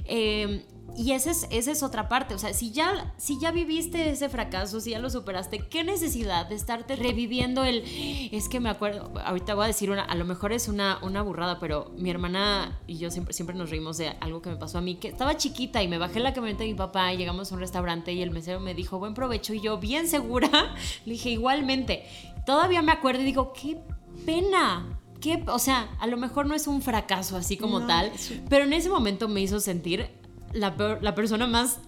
Eh, 0.06 0.66
y 0.96 1.14
esa 1.14 1.32
es, 1.32 1.48
esa 1.50 1.72
es 1.72 1.82
otra 1.82 2.08
parte, 2.08 2.36
o 2.36 2.38
sea, 2.38 2.54
si 2.54 2.72
ya, 2.72 3.14
si 3.18 3.40
ya 3.40 3.52
viviste 3.52 4.12
ese 4.12 4.30
fracaso, 4.30 4.80
si 4.80 4.92
ya 4.92 5.00
lo 5.00 5.10
superaste, 5.10 5.68
¿qué 5.68 5.84
necesidad 5.84 6.48
de 6.48 6.56
estarte 6.56 6.96
reviviendo 6.96 7.64
el... 7.64 7.84
Es 8.32 8.48
que 8.48 8.60
me 8.60 8.70
acuerdo, 8.70 9.12
ahorita 9.26 9.56
voy 9.56 9.64
a 9.64 9.68
decir 9.68 9.90
una, 9.90 10.04
a 10.04 10.16
lo 10.16 10.26
mejor 10.26 10.54
es 10.54 10.68
una, 10.68 11.00
una 11.02 11.24
burrada, 11.24 11.60
pero 11.60 11.92
mi 11.98 12.12
hermana 12.12 12.80
y 12.86 12.98
yo 12.98 13.10
siempre, 13.10 13.34
siempre 13.34 13.56
nos 13.56 13.72
reímos 13.72 13.98
de 13.98 14.10
algo 14.20 14.44
que 14.44 14.52
me 14.52 14.56
pasó 14.56 14.78
a 14.78 14.82
mí, 14.82 14.96
que 14.96 15.08
estaba 15.08 15.36
chiquita 15.36 15.82
y 15.82 15.88
me 15.88 15.98
bajé 15.98 16.20
la 16.20 16.34
camioneta 16.34 16.64
de 16.64 16.70
mi 16.70 16.76
papá 16.76 17.12
y 17.12 17.18
llegamos 17.18 17.43
a 17.52 17.56
un 17.56 17.62
restaurante 17.62 18.14
y 18.14 18.22
el 18.22 18.32
mesero 18.32 18.60
me 18.60 18.74
dijo, 18.74 19.00
buen 19.00 19.14
provecho, 19.14 19.54
y 19.54 19.62
yo, 19.62 19.78
bien 19.78 20.08
segura, 20.08 20.50
le 21.06 21.14
dije, 21.14 21.30
igualmente. 21.30 22.06
Todavía 22.46 22.82
me 22.82 22.92
acuerdo 22.92 23.22
y 23.22 23.26
digo, 23.26 23.54
qué 23.54 23.80
pena, 24.26 25.00
qué, 25.22 25.44
o 25.48 25.60
sea, 25.60 25.90
a 26.00 26.08
lo 26.08 26.18
mejor 26.18 26.46
no 26.46 26.56
es 26.56 26.68
un 26.68 26.82
fracaso 26.82 27.38
así 27.38 27.58
como 27.58 27.88
tal, 27.88 28.12
pero 28.50 28.66
en 28.66 28.74
ese 28.74 28.90
momento 28.90 29.28
me 29.28 29.42
hizo 29.42 29.60
sentir 29.60 30.10
la, 30.52 30.76
la 31.02 31.16
persona 31.16 31.48
más, 31.48 31.80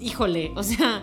híjole, 0.00 0.52
o 0.56 0.62
sea, 0.62 1.02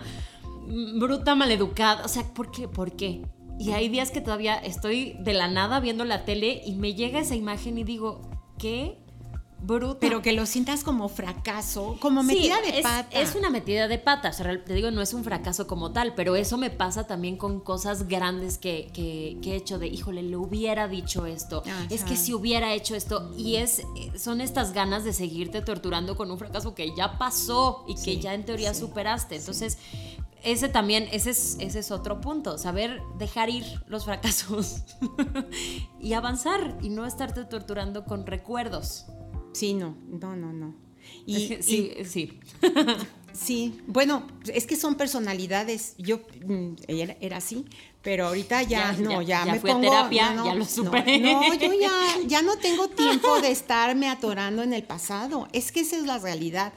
bruta, 0.66 1.34
maleducada. 1.34 2.04
O 2.04 2.08
sea, 2.08 2.22
¿por 2.34 2.50
qué? 2.50 2.68
¿Por 2.68 2.92
qué? 2.92 3.22
Y 3.58 3.72
hay 3.72 3.88
días 3.88 4.10
que 4.10 4.20
todavía 4.20 4.56
estoy 4.56 5.16
de 5.20 5.32
la 5.32 5.48
nada 5.48 5.80
viendo 5.80 6.04
la 6.04 6.24
tele 6.24 6.60
y 6.64 6.74
me 6.74 6.94
llega 6.94 7.20
esa 7.20 7.34
imagen 7.34 7.78
y 7.78 7.84
digo, 7.84 8.20
¿qué? 8.58 8.98
Bruta. 9.60 9.98
Pero 10.00 10.22
que 10.22 10.32
lo 10.32 10.46
sientas 10.46 10.84
como 10.84 11.08
fracaso, 11.08 11.96
como 12.00 12.22
metida 12.22 12.60
de 12.60 12.82
pata. 12.82 13.20
Es 13.20 13.34
una 13.34 13.50
metida 13.50 13.88
de 13.88 13.98
pata, 13.98 14.30
o 14.30 14.32
sea, 14.32 14.64
te 14.64 14.74
digo, 14.74 14.90
no 14.90 15.02
es 15.02 15.14
un 15.14 15.24
fracaso 15.24 15.66
como 15.66 15.92
tal, 15.92 16.14
pero 16.14 16.36
eso 16.36 16.56
me 16.56 16.70
pasa 16.70 17.06
también 17.06 17.36
con 17.36 17.60
cosas 17.60 18.08
grandes 18.08 18.58
que, 18.58 18.90
he 18.96 19.54
hecho 19.54 19.78
de, 19.78 19.86
híjole, 19.86 20.22
le 20.22 20.36
hubiera 20.36 20.88
dicho 20.88 21.26
esto, 21.26 21.62
es 21.90 22.04
que 22.04 22.16
si 22.16 22.34
hubiera 22.34 22.74
hecho 22.74 22.94
esto, 22.94 23.32
y 23.36 23.56
es, 23.56 23.82
son 24.16 24.40
estas 24.40 24.72
ganas 24.72 25.04
de 25.04 25.12
seguirte 25.12 25.62
torturando 25.62 26.16
con 26.16 26.30
un 26.30 26.38
fracaso 26.38 26.74
que 26.74 26.94
ya 26.96 27.18
pasó 27.18 27.84
y 27.88 27.94
que 27.94 28.18
ya 28.18 28.34
en 28.34 28.44
teoría 28.44 28.74
superaste. 28.74 29.36
Entonces, 29.36 29.78
ese 30.46 30.68
también, 30.68 31.08
ese 31.10 31.30
es, 31.30 31.56
ese 31.58 31.80
es 31.80 31.90
otro 31.90 32.20
punto, 32.20 32.56
saber 32.56 33.02
dejar 33.18 33.50
ir 33.50 33.64
los 33.88 34.04
fracasos 34.04 34.82
y 36.00 36.12
avanzar 36.12 36.78
y 36.82 36.88
no 36.88 37.04
estarte 37.04 37.44
torturando 37.44 38.04
con 38.04 38.26
recuerdos. 38.26 39.06
Sí, 39.56 39.72
no, 39.72 39.96
no, 40.10 40.36
no, 40.36 40.52
no. 40.52 40.74
Y, 41.24 41.56
sí, 41.62 41.92
sí. 42.04 42.38
sí, 43.32 43.80
bueno, 43.86 44.26
es 44.52 44.66
que 44.66 44.76
son 44.76 44.96
personalidades. 44.96 45.94
Yo 45.96 46.20
mm, 46.44 46.74
era, 46.88 47.38
así, 47.38 47.64
pero 48.06 48.28
ahorita 48.28 48.62
ya, 48.62 48.92
no, 48.92 49.20
ya, 49.20 49.44
me 49.44 49.58
pongo, 49.58 49.80
terapia, 49.80 50.32
ya 50.44 50.54
lo 50.54 50.64
superé. 50.64 51.18
No, 51.18 51.52
yo 51.54 51.72
ya, 51.72 51.90
ya 52.24 52.40
no 52.40 52.56
tengo 52.56 52.86
tiempo 53.02 53.40
de 53.40 53.50
estarme 53.50 54.08
atorando 54.08 54.62
en 54.62 54.72
el 54.72 54.84
pasado. 54.84 55.48
Es 55.52 55.72
que 55.72 55.80
esa 55.80 55.96
es 55.96 56.04
la 56.04 56.20
realidad. 56.20 56.72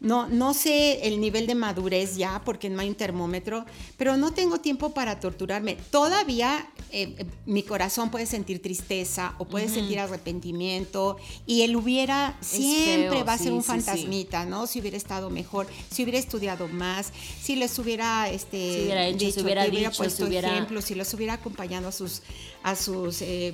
No, 0.00 0.26
no 0.26 0.52
sé 0.52 1.06
el 1.06 1.20
nivel 1.20 1.46
de 1.46 1.54
madurez 1.54 2.16
ya, 2.16 2.42
porque 2.44 2.68
no 2.68 2.80
hay 2.80 2.88
un 2.88 2.96
termómetro, 2.96 3.64
pero 3.96 4.16
no 4.16 4.32
tengo 4.32 4.58
tiempo 4.58 4.90
para 4.90 5.20
torturarme. 5.20 5.76
Todavía 5.92 6.66
eh, 6.90 7.24
mi 7.46 7.62
corazón 7.62 8.10
puede 8.10 8.26
sentir 8.26 8.60
tristeza 8.60 9.34
o 9.38 9.44
puede 9.44 9.68
sentir 9.68 10.00
arrepentimiento 10.00 11.16
y 11.46 11.62
él 11.62 11.76
hubiera 11.76 12.36
siempre 12.40 13.22
va 13.22 13.34
a 13.34 13.38
ser 13.38 13.52
un 13.52 13.62
fantasmita, 13.62 14.44
¿no? 14.44 14.66
Si 14.66 14.80
hubiera 14.80 14.96
estado 14.96 15.30
mejor, 15.30 15.68
si 15.90 16.02
hubiera 16.02 16.18
estudiado 16.18 16.66
más, 16.66 17.12
si 17.40 17.54
les 17.54 17.78
hubiera, 17.78 18.28
este, 18.28 18.74
si 18.74 18.82
hubiera 18.82 19.06
hecho, 19.06 19.30
si 19.30 19.40
hubiera, 19.40 19.64
dicho, 19.66 19.92
puesto 19.96 20.26
ejemplos, 20.72 20.84
si 20.84 20.94
los 20.94 21.12
hubiera 21.14 21.34
acompañado 21.34 21.88
a 21.88 21.92
sus, 21.92 22.22
a 22.62 22.74
sus 22.76 23.22
eh, 23.22 23.52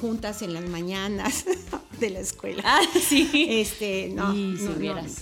juntas 0.00 0.42
en 0.42 0.54
las 0.54 0.68
mañanas. 0.68 1.44
de 2.00 2.10
la 2.10 2.20
escuela. 2.20 2.62
Ah, 2.64 2.80
sí. 2.98 3.28
Este, 3.48 4.08
no, 4.08 4.34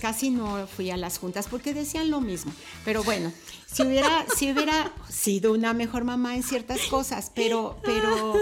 casi 0.01 0.29
no 0.29 0.65
fui 0.65 0.89
a 0.89 0.97
las 0.97 1.19
juntas 1.19 1.47
porque 1.49 1.73
decían 1.73 2.09
lo 2.09 2.21
mismo. 2.21 2.53
Pero 2.85 3.03
bueno, 3.03 3.33
si 3.65 3.83
hubiera, 3.83 4.25
si 4.35 4.51
hubiera 4.51 4.93
sido 5.09 5.51
una 5.51 5.73
mejor 5.73 6.05
mamá 6.05 6.35
en 6.35 6.43
ciertas 6.43 6.79
cosas, 6.83 7.31
pero, 7.35 7.77
pero, 7.83 8.33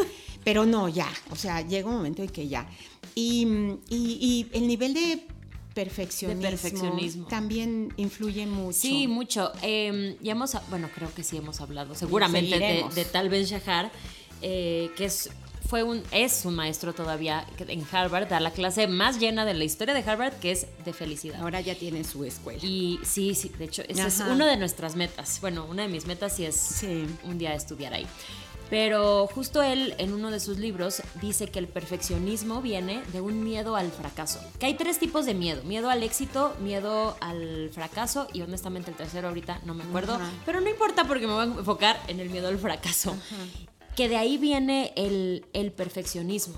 pero 0.43 0.65
no, 0.67 0.87
ya. 0.87 1.09
O 1.31 1.35
sea, 1.35 1.61
llega 1.61 1.89
un 1.89 1.95
momento 1.95 2.21
en 2.21 2.29
que 2.29 2.47
ya. 2.47 2.69
Y, 3.15 3.47
y, 3.89 4.47
el 4.53 4.67
nivel 4.67 4.93
de 4.93 5.25
perfeccionismo, 5.85 7.27
también 7.27 7.93
influye 7.97 8.45
mucho. 8.45 8.77
Sí, 8.77 9.07
mucho. 9.07 9.51
Eh, 9.61 10.17
ya 10.21 10.31
hemos, 10.31 10.55
bueno, 10.69 10.89
creo 10.93 11.13
que 11.13 11.23
sí 11.23 11.37
hemos 11.37 11.61
hablado 11.61 11.95
seguramente 11.95 12.59
de, 12.59 12.85
de, 12.93 13.05
Tal 13.05 13.29
Ben 13.29 13.45
Shahar, 13.45 13.91
eh, 14.41 14.91
que 14.95 15.05
es 15.05 15.29
fue 15.67 15.83
un, 15.83 16.01
es 16.11 16.45
un 16.45 16.55
maestro 16.55 16.93
todavía 16.93 17.45
en 17.59 17.85
Harvard, 17.91 18.27
da 18.29 18.39
la 18.39 18.51
clase 18.51 18.87
más 18.87 19.19
llena 19.19 19.43
de 19.43 19.53
la 19.53 19.65
historia 19.65 19.93
de 19.93 19.99
Harvard, 20.09 20.33
que 20.35 20.51
es 20.51 20.67
de 20.85 20.93
felicidad. 20.93 21.41
Ahora 21.41 21.59
ya 21.59 21.75
tiene 21.75 22.03
su 22.05 22.23
escuela. 22.23 22.59
Y 22.63 22.99
sí, 23.03 23.35
sí, 23.35 23.51
de 23.57 23.65
hecho, 23.65 23.83
esa 23.87 24.07
es 24.07 24.19
una 24.21 24.47
de 24.47 24.55
nuestras 24.55 24.95
metas. 24.95 25.41
Bueno, 25.41 25.65
una 25.65 25.83
de 25.83 25.89
mis 25.89 26.05
metas 26.05 26.35
sí 26.35 26.45
es 26.45 26.85
un 27.25 27.37
día 27.37 27.53
estudiar 27.53 27.93
ahí. 27.93 28.07
Pero 28.69 29.27
justo 29.27 29.61
él, 29.61 29.95
en 29.97 30.13
uno 30.13 30.29
de 30.29 30.39
sus 30.39 30.57
libros, 30.57 31.01
dice 31.21 31.47
que 31.47 31.59
el 31.59 31.67
perfeccionismo 31.67 32.61
viene 32.61 33.01
de 33.13 33.21
un 33.21 33.43
miedo 33.43 33.75
al 33.75 33.91
fracaso. 33.91 34.39
Que 34.59 34.65
hay 34.65 34.73
tres 34.73 34.99
tipos 34.99 35.25
de 35.25 35.33
miedo. 35.33 35.63
Miedo 35.63 35.89
al 35.89 36.03
éxito, 36.03 36.53
miedo 36.59 37.15
al 37.21 37.69
fracaso 37.71 38.27
y 38.33 38.41
honestamente 38.41 38.91
el 38.91 38.97
tercero 38.97 39.29
ahorita 39.29 39.61
no 39.65 39.73
me 39.73 39.83
acuerdo. 39.83 40.19
Pero 40.45 40.59
no 40.59 40.69
importa 40.69 41.05
porque 41.05 41.27
me 41.27 41.33
voy 41.33 41.43
a 41.43 41.45
enfocar 41.45 41.97
en 42.07 42.19
el 42.19 42.29
miedo 42.29 42.49
al 42.49 42.57
fracaso 42.59 43.15
que 43.97 44.07
de 44.07 44.15
ahí 44.15 44.37
viene 44.37 44.93
el, 44.95 45.73
perfeccionismo. 45.75 46.55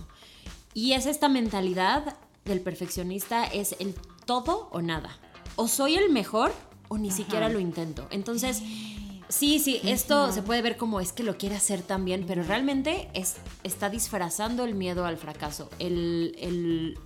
Y 0.73 0.91
es 0.91 1.05
esta 1.05 1.29
mentalidad 1.29 2.17
del 2.43 2.59
perfeccionista, 2.59 3.45
es 3.45 3.77
el 3.79 3.95
todo 4.25 4.67
o 4.73 4.81
nada. 4.81 5.17
O 5.55 5.69
soy 5.69 5.95
el 5.95 6.09
mejor 6.09 6.53
o 6.89 6.97
ni 6.97 7.11
siquiera 7.11 7.47
lo 7.47 7.61
intento. 7.61 8.07
Entonces, 8.11 8.57
sí, 8.57 8.88
sí, 9.29 9.79
esto 9.83 10.31
se 10.31 10.41
puede 10.41 10.61
ver 10.61 10.75
como 10.75 10.99
es 10.99 11.13
que 11.13 11.23
lo 11.23 11.37
quiere 11.37 11.55
hacer 11.55 11.81
también, 11.81 12.25
pero 12.27 12.43
realmente 12.43 13.09
es, 13.13 13.35
está 13.63 13.89
disfrazando 13.89 14.65
el 14.65 14.75
miedo 14.75 15.05
al 15.05 15.17
fracaso. 15.17 15.69
El, 15.79 16.35
el, 16.39 16.99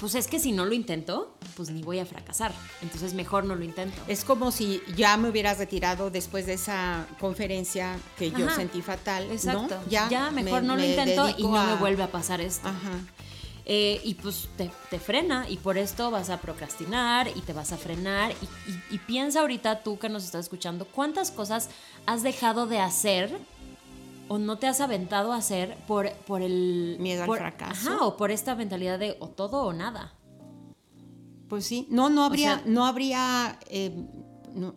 pues 0.00 0.14
es 0.14 0.26
que 0.26 0.38
si 0.38 0.52
no 0.52 0.64
lo 0.64 0.74
intento, 0.74 1.36
pues 1.54 1.70
ni 1.70 1.82
voy 1.82 1.98
a 1.98 2.06
fracasar. 2.06 2.52
Entonces 2.82 3.14
mejor 3.14 3.44
no 3.44 3.54
lo 3.54 3.64
intento. 3.64 4.00
Es 4.08 4.24
como 4.24 4.50
si 4.52 4.80
ya 4.96 5.16
me 5.16 5.28
hubieras 5.28 5.58
retirado 5.58 6.10
después 6.10 6.46
de 6.46 6.54
esa 6.54 7.06
conferencia 7.20 7.96
que 8.18 8.30
yo 8.30 8.48
sentí 8.50 8.82
fatal. 8.82 9.30
Exacto. 9.30 9.78
Ya, 9.88 10.30
mejor 10.30 10.62
no 10.62 10.76
lo 10.76 10.84
intento 10.84 11.28
y 11.36 11.42
no 11.42 11.66
me 11.66 11.74
vuelve 11.76 12.02
a 12.02 12.10
pasar 12.10 12.40
esto. 12.40 12.68
Ajá. 12.68 13.00
Eh, 13.68 14.00
y 14.04 14.14
pues 14.14 14.48
te, 14.56 14.98
frena 15.00 15.50
y 15.50 15.56
por 15.56 15.76
esto 15.76 16.12
vas 16.12 16.30
a 16.30 16.40
procrastinar 16.40 17.26
y 17.26 17.40
te 17.40 17.52
vas 17.52 17.72
a 17.72 17.76
frenar 17.76 18.30
y, 18.30 18.94
y 18.94 18.98
piensa 18.98 19.40
ahorita 19.40 19.82
tú 19.82 19.98
que 19.98 20.08
nos 20.08 20.24
estás 20.24 20.44
escuchando 20.44 20.84
cuántas 20.84 21.32
cosas 21.32 21.68
has 22.06 22.22
dejado 22.22 22.68
de 22.68 22.78
hacer 22.78 23.36
o 24.28 24.38
no 24.38 24.58
te 24.58 24.66
has 24.66 24.80
aventado 24.80 25.32
a 25.32 25.36
hacer 25.36 25.76
por, 25.86 26.12
por 26.26 26.42
el... 26.42 26.96
Miedo 27.00 27.24
al 27.24 27.38
fracaso. 27.38 28.06
o 28.06 28.16
por 28.16 28.30
esta 28.30 28.54
mentalidad 28.54 28.98
de 28.98 29.16
o 29.20 29.28
todo 29.28 29.62
o 29.62 29.72
nada. 29.72 30.14
Pues 31.48 31.64
sí, 31.64 31.86
no, 31.90 32.10
no 32.10 32.24
habría, 32.24 32.62
no 32.66 32.86
habría, 32.86 33.58
eh, 33.68 33.92
no, 34.54 34.74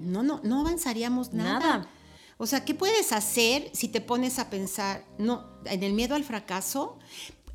no, 0.00 0.40
no, 0.42 0.60
avanzaríamos 0.60 1.32
nada. 1.32 1.58
nada. 1.60 1.88
O 2.36 2.46
sea, 2.46 2.64
¿qué 2.64 2.74
puedes 2.74 3.12
hacer 3.12 3.70
si 3.72 3.86
te 3.86 4.00
pones 4.00 4.40
a 4.40 4.50
pensar, 4.50 5.04
no, 5.18 5.44
en 5.66 5.84
el 5.84 5.92
miedo 5.92 6.16
al 6.16 6.24
fracaso? 6.24 6.98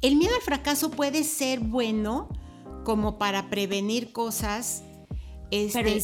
El 0.02 0.16
miedo 0.16 0.34
al 0.36 0.42
fracaso 0.42 0.92
puede 0.92 1.24
ser 1.24 1.60
bueno 1.60 2.30
como 2.86 3.18
para 3.18 3.50
prevenir 3.50 4.14
cosas 4.14 4.84
este, 5.52 6.02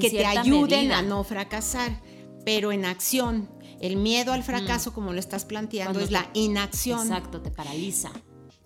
que 0.00 0.10
te 0.10 0.26
ayuden 0.26 0.92
a 0.92 1.02
no 1.02 1.24
fracasar, 1.24 2.00
pero 2.44 2.72
en 2.72 2.84
acción. 2.84 3.50
El 3.80 3.96
miedo 3.96 4.32
al 4.32 4.42
fracaso, 4.42 4.90
mm. 4.90 4.94
como 4.94 5.12
lo 5.12 5.18
estás 5.18 5.44
planteando, 5.44 6.00
es 6.00 6.10
la 6.10 6.30
inacción. 6.34 7.00
Exacto, 7.08 7.42
te 7.42 7.50
paraliza. 7.50 8.10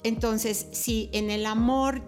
Entonces, 0.02 0.66
si 0.72 1.10
en 1.12 1.30
el 1.30 1.46
amor 1.46 2.02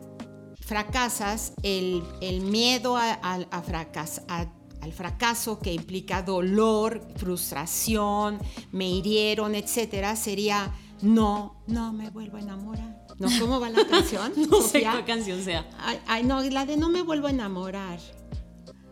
fracasas, 0.61 1.55
el, 1.63 2.03
miedo 2.43 2.97
a, 2.97 3.13
al 3.15 4.93
fracaso 4.93 5.59
que 5.59 5.73
implica 5.73 6.23
dolor, 6.23 7.07
frustración, 7.17 8.39
me 8.71 8.89
hirieron, 8.89 9.55
etcétera, 9.55 10.17
sería 10.17 10.73
no, 11.03 11.63
no 11.67 11.93
me 11.93 12.11
vuelvo 12.11 12.39
a 12.39 12.41
enamorar. 12.41 13.07
¿No? 13.19 13.29
¿Cómo 13.39 13.61
va 13.61 13.69
la 13.69 13.87
canción? 13.91 14.33
no 14.51 14.63
sé 14.63 14.81
qué 14.81 15.05
canción 15.05 15.43
sea. 15.43 15.67
ay, 16.07 16.25
no, 16.25 16.43
la 16.43 16.65
de 16.65 16.77
no 16.77 16.89
me 16.89 17.03
vuelvo 17.03 17.27
a 17.27 17.31
enamorar. 17.31 17.99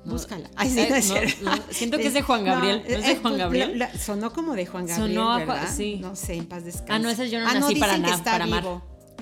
Búscala. 0.05 0.51
siento 1.71 1.99
que 1.99 2.07
es 2.07 2.15
de 2.15 2.23
Juan 2.23 2.45
Gabriel. 2.45 2.83
¿No 2.89 2.97
es 2.97 3.07
de 3.07 3.17
Juan 3.17 3.39
Gabriel? 3.39 3.89
sonó 3.99 4.33
como 4.33 4.55
de 4.55 4.67
Juan 4.67 4.87
Gabriel. 4.87 5.15
Sonó 5.15 5.33
a 5.33 5.67
sí. 5.67 5.99
No 6.01 6.17
sé, 6.17 6.35
en 6.35 6.47
paz 6.47 6.65
descanse. 6.65 6.93
Ah, 6.93 6.99
no, 6.99 7.11
esa 7.11 7.25
yo 7.27 7.41
no 7.41 7.49
ah, 7.49 7.55
nací 7.55 7.77
para, 7.77 7.99
nada, 7.99 8.23
para 8.23 8.45
amar. 8.45 8.65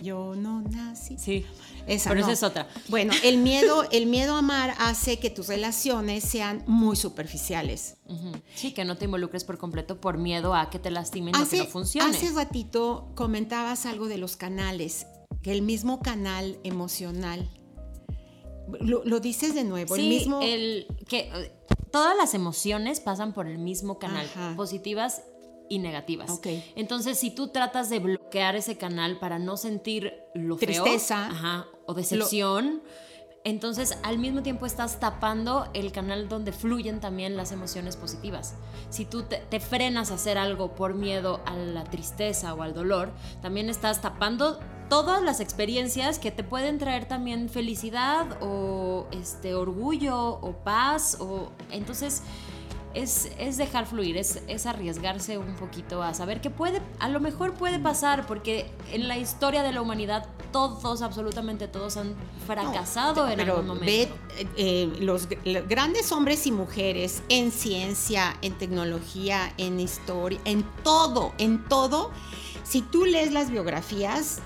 Yo 0.03 0.35
no 0.37 0.63
nací. 0.63 1.17
Sí. 1.19 1.47
Esa, 1.87 2.11
Pero 2.11 2.21
esa 2.21 2.33
es 2.33 2.43
otra. 2.43 2.69
Bueno, 2.89 3.15
el 3.25 3.39
miedo, 3.39 3.85
el 3.91 4.07
miedo 4.07 4.35
a 4.35 4.39
amar 4.39 4.75
hace 4.79 5.19
que 5.19 5.31
tus 5.31 5.49
relaciones 5.49 6.23
sean 6.23 6.63
muy 6.67 6.97
superficiales. 6.97 7.97
Sí, 8.55 8.73
que 8.73 8.85
no 8.85 8.99
te 8.99 9.07
involucres 9.07 9.45
por 9.45 9.57
completo 9.57 10.01
por 10.01 10.19
miedo 10.19 10.55
a 10.55 10.69
que 10.69 10.79
te 10.79 10.91
lastimen 10.91 11.35
o 11.35 11.49
que 11.49 11.59
no 11.59 11.65
funcione. 11.65 12.15
Hace 12.15 12.31
ratito 12.33 13.11
comentabas 13.15 13.87
algo 13.87 14.07
de 14.07 14.19
los 14.19 14.37
canales, 14.37 15.07
que 15.43 15.53
el 15.53 15.63
mismo 15.63 16.01
canal 16.01 16.59
emocional 16.63 17.49
lo, 18.81 19.21
dices 19.21 19.55
de 19.55 19.65
nuevo, 19.65 19.97
el 19.97 20.09
mismo. 20.09 20.41
El, 20.43 20.87
que 21.09 21.31
eh, 21.35 21.53
todas 21.91 22.17
las 22.17 22.35
emociones 22.35 23.01
pasan 23.01 23.33
por 23.33 23.47
el 23.47 23.59
mismo 23.59 23.99
canal, 23.99 24.27
positivas 24.57 25.23
y 25.69 25.79
negativas. 25.79 26.31
Okay. 26.31 26.73
Entonces, 26.77 27.19
si 27.19 27.31
tú 27.31 27.49
tratas 27.49 27.91
de 27.91 27.99
bloquear 27.99 28.57
ese 28.57 28.77
canal 28.77 29.19
para 29.19 29.39
no 29.39 29.57
sentir 29.57 30.15
lo 30.35 30.57
Tristeza. 30.57 31.67
o 31.87 31.95
decepción, 31.95 32.83
entonces 33.45 33.99
al 34.03 34.19
mismo 34.19 34.43
tiempo 34.43 34.67
estás 34.67 35.01
tapando 35.01 35.69
el 35.73 35.93
canal 35.93 36.29
donde 36.29 36.53
fluyen 36.53 37.01
también 37.01 37.37
las 37.37 37.53
emociones 37.53 37.97
positivas. 37.97 38.55
Si 38.91 39.05
tú 39.05 39.23
te, 39.23 39.39
te, 39.39 39.61
frenas 39.61 40.11
a 40.11 40.15
hacer 40.15 40.39
algo 40.39 40.75
por 40.75 40.95
miedo 40.95 41.41
a 41.47 41.57
la 41.57 41.85
tristeza 41.85 42.53
o 42.55 42.63
al 42.63 42.75
dolor, 42.75 43.13
también 43.41 43.71
estás 43.71 44.03
tapando 44.03 44.59
todas 44.89 45.23
las 45.23 45.41
experiencias 45.41 46.19
que 46.19 46.31
te 46.31 46.43
pueden 46.45 46.79
traer 46.79 47.07
también 47.07 47.49
felicidad 47.49 48.39
o 48.41 49.07
este 49.13 49.55
orgullo 49.55 50.41
o 50.41 50.53
paz 50.65 51.19
o 51.21 51.53
entonces 51.71 52.23
es, 52.99 53.31
es 53.39 53.57
dejar 53.57 53.87
fluir, 53.87 54.17
es, 54.17 54.43
es, 54.49 54.67
arriesgarse 54.67 55.39
un 55.39 55.55
poquito 55.57 56.03
a 56.03 56.15
saber 56.15 56.41
que 56.41 56.51
puede, 56.51 56.83
a 56.99 57.09
lo 57.09 57.21
mejor 57.21 57.55
puede 57.55 57.79
pasar, 57.79 58.27
porque 58.27 58.71
en 58.93 59.09
la 59.09 59.17
historia 59.17 59.63
de 59.63 59.73
la 59.73 59.81
humanidad 59.81 60.27
todos, 60.53 61.03
absolutamente 61.03 61.69
todos 61.69 61.97
han 61.97 62.15
fracasado 62.47 63.29
en 63.29 63.41
algún 63.41 63.67
momento. 63.67 63.87
Ve, 63.87 64.09
eh, 64.57 64.93
los, 65.01 65.29
los, 65.45 65.69
grandes 65.69 66.11
hombres 66.13 66.47
y 66.47 66.53
mujeres 66.53 67.23
en 67.29 67.53
ciencia, 67.53 68.37
en 68.43 68.57
tecnología, 68.59 69.53
en 69.59 69.79
historia, 69.79 70.41
en 70.45 70.65
todo, 70.83 71.33
en 71.39 71.65
todo, 71.65 72.11
si 72.65 72.83
tú 72.83 73.05
lees 73.05 73.33
las 73.33 73.51
biografías, 73.51 74.41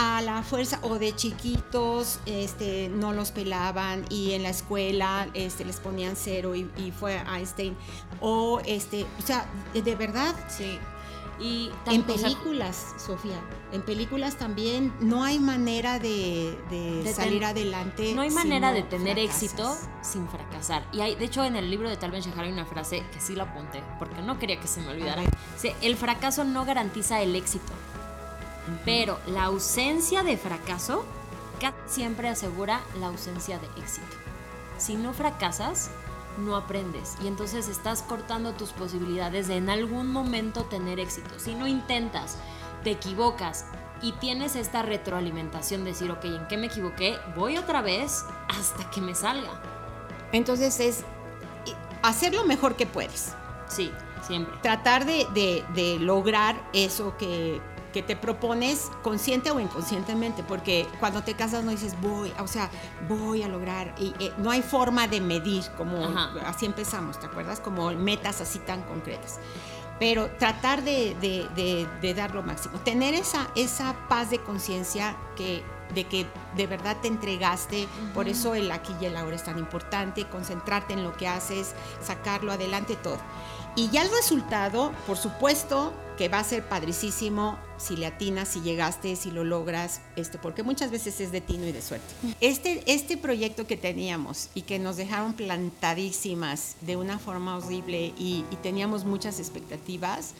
a 0.00 0.22
la 0.22 0.44
fuerza 0.44 0.78
o 0.82 0.96
de 1.00 1.12
chiquitos 1.16 2.20
este, 2.24 2.88
no 2.88 3.12
los 3.12 3.32
pelaban 3.32 4.04
y 4.08 4.30
en 4.30 4.44
la 4.44 4.50
escuela 4.50 5.28
este, 5.34 5.64
les 5.64 5.80
ponían 5.80 6.14
cero 6.14 6.54
y, 6.54 6.92
fue 6.92 7.16
Einstein. 7.16 7.76
O 8.20 8.60
este 8.64 9.04
o 9.18 9.22
sea 9.22 9.50
de, 9.74 9.96
verdad 9.96 10.36
sí. 10.48 10.78
Y 11.40 11.70
en 11.86 12.04
películas 12.04 12.94
Sofía 12.96 13.40
en 13.72 13.82
películas 13.82 14.36
también 14.36 14.92
no 15.00 15.24
hay 15.24 15.40
manera 15.40 15.98
de, 15.98 16.56
salir 17.14 17.44
adelante 17.44 18.12
no 18.14 18.22
hay 18.22 18.30
manera 18.30 18.72
de 18.72 18.82
tener 18.84 19.18
éxito 19.18 19.76
sin 20.02 20.28
fracasar. 20.28 20.84
Y 20.92 21.00
hay 21.00 21.16
de 21.16 21.24
hecho 21.24 21.44
en 21.44 21.56
el 21.56 21.70
libro 21.70 21.88
de 21.88 21.96
Tal 21.96 22.12
Ben 22.12 22.22
Shahar 22.22 22.44
hay 22.44 22.52
una 22.52 22.66
frase 22.66 23.02
que 23.12 23.20
sí 23.20 23.34
la 23.34 23.44
apunté 23.44 23.82
porque 23.98 24.22
no 24.22 24.38
quería 24.38 24.60
que 24.60 24.68
se 24.68 24.80
me 24.80 24.90
olvidara. 24.90 25.24
El 25.82 25.96
fracaso 25.96 26.44
no 26.44 26.64
garantiza 26.64 27.20
el 27.20 27.34
éxito 27.34 27.72
pero 28.84 29.18
la 29.26 29.44
ausencia 29.44 30.22
de 30.22 30.36
fracaso 30.36 31.04
siempre 31.86 32.28
asegura 32.28 32.80
la 33.00 33.08
ausencia 33.08 33.58
de 33.58 33.66
éxito. 33.80 34.06
Si 34.78 34.94
no 34.94 35.12
fracasas, 35.12 35.90
no 36.38 36.56
aprendes 36.56 37.16
y 37.22 37.26
entonces 37.26 37.68
estás 37.68 38.02
cortando 38.02 38.52
tus 38.52 38.70
posibilidades 38.70 39.48
de 39.48 39.56
en 39.56 39.70
algún 39.70 40.12
momento 40.12 40.64
tener 40.64 41.00
éxito. 41.00 41.38
Si 41.38 41.54
no 41.54 41.66
intentas, 41.66 42.38
te 42.84 42.92
equivocas 42.92 43.66
y 44.02 44.12
tienes 44.12 44.54
esta 44.54 44.82
retroalimentación 44.82 45.82
de 45.82 45.90
decir, 45.90 46.10
ok, 46.12 46.24
¿en 46.24 46.46
qué 46.46 46.56
me 46.56 46.66
equivoqué? 46.66 47.18
Voy 47.34 47.56
otra 47.56 47.82
vez 47.82 48.24
hasta 48.48 48.88
que 48.90 49.00
me 49.00 49.16
salga. 49.16 49.60
Entonces 50.30 50.78
es 50.78 51.04
hacer 52.02 52.34
lo 52.34 52.44
mejor 52.44 52.76
que 52.76 52.86
puedes. 52.86 53.34
Sí, 53.66 53.90
siempre. 54.22 54.56
Tratar 54.62 55.04
de, 55.04 55.26
de 55.74 55.98
lograr 55.98 56.56
eso 56.72 57.16
que, 57.18 57.60
que 57.92 58.02
te 58.02 58.16
propones 58.16 58.90
consciente 59.02 59.50
o 59.50 59.60
inconscientemente, 59.60 60.42
porque 60.42 60.86
cuando 61.00 61.22
te 61.22 61.34
casas 61.34 61.64
no 61.64 61.70
dices 61.70 61.94
voy, 62.00 62.32
o 62.38 62.46
sea, 62.46 62.70
voy 63.08 63.42
a 63.42 63.48
lograr, 63.48 63.94
y 63.98 64.14
eh, 64.20 64.32
no 64.38 64.50
hay 64.50 64.62
forma 64.62 65.08
de 65.08 65.20
medir, 65.20 65.64
como 65.76 65.96
así 66.44 66.66
empezamos, 66.66 67.18
¿te 67.18 67.26
acuerdas? 67.26 67.60
Como 67.60 67.90
metas 67.92 68.40
así 68.40 68.58
tan 68.60 68.82
concretas. 68.82 69.38
Pero 69.98 70.30
tratar 70.38 70.84
de, 70.84 71.16
de, 72.00 72.14
dar 72.14 72.34
lo 72.34 72.42
máximo, 72.42 72.78
tener 72.80 73.14
esa, 73.14 73.48
esa 73.56 73.96
paz 74.08 74.30
de 74.30 74.38
conciencia 74.38 75.16
que 75.36 75.64
de 75.94 76.04
que 76.04 76.26
de 76.54 76.66
verdad 76.66 76.98
te 77.00 77.08
entregaste, 77.08 77.88
por 78.12 78.28
eso 78.28 78.54
el 78.54 78.70
aquí 78.70 78.94
y 79.00 79.06
el 79.06 79.16
ahora 79.16 79.36
es 79.36 79.44
tan 79.44 79.58
importante, 79.58 80.26
concentrarte 80.26 80.92
en 80.92 81.02
lo 81.02 81.16
que 81.16 81.26
haces, 81.26 81.74
sacarlo 82.02 82.52
adelante 82.52 82.94
todo. 82.96 83.18
Y 83.78 83.90
ya 83.90 84.02
el 84.02 84.10
resultado, 84.10 84.90
por 85.06 85.16
supuesto, 85.16 85.92
que 86.16 86.28
va 86.28 86.40
a 86.40 86.44
ser 86.44 86.64
padricísimo 86.64 87.56
si 87.76 87.96
le 87.96 88.06
atinas, 88.06 88.48
si 88.48 88.60
llegaste, 88.60 89.14
si 89.14 89.30
lo 89.30 89.44
logras, 89.44 90.00
este, 90.16 90.36
porque 90.36 90.64
muchas 90.64 90.90
veces 90.90 91.20
es 91.20 91.30
de 91.30 91.40
tino 91.40 91.64
y 91.64 91.70
de 91.70 91.80
suerte. 91.80 92.12
Este, 92.40 92.82
este 92.92 93.16
proyecto 93.16 93.68
que 93.68 93.76
teníamos 93.76 94.48
y 94.52 94.62
que 94.62 94.80
nos 94.80 94.96
dejaron 94.96 95.32
plantadísimas 95.34 96.74
de 96.80 96.96
una 96.96 97.20
forma 97.20 97.56
horrible 97.56 98.12
y, 98.18 98.44
y 98.50 98.56
teníamos 98.64 99.04
muchas 99.04 99.38
expectativas, 99.38 100.34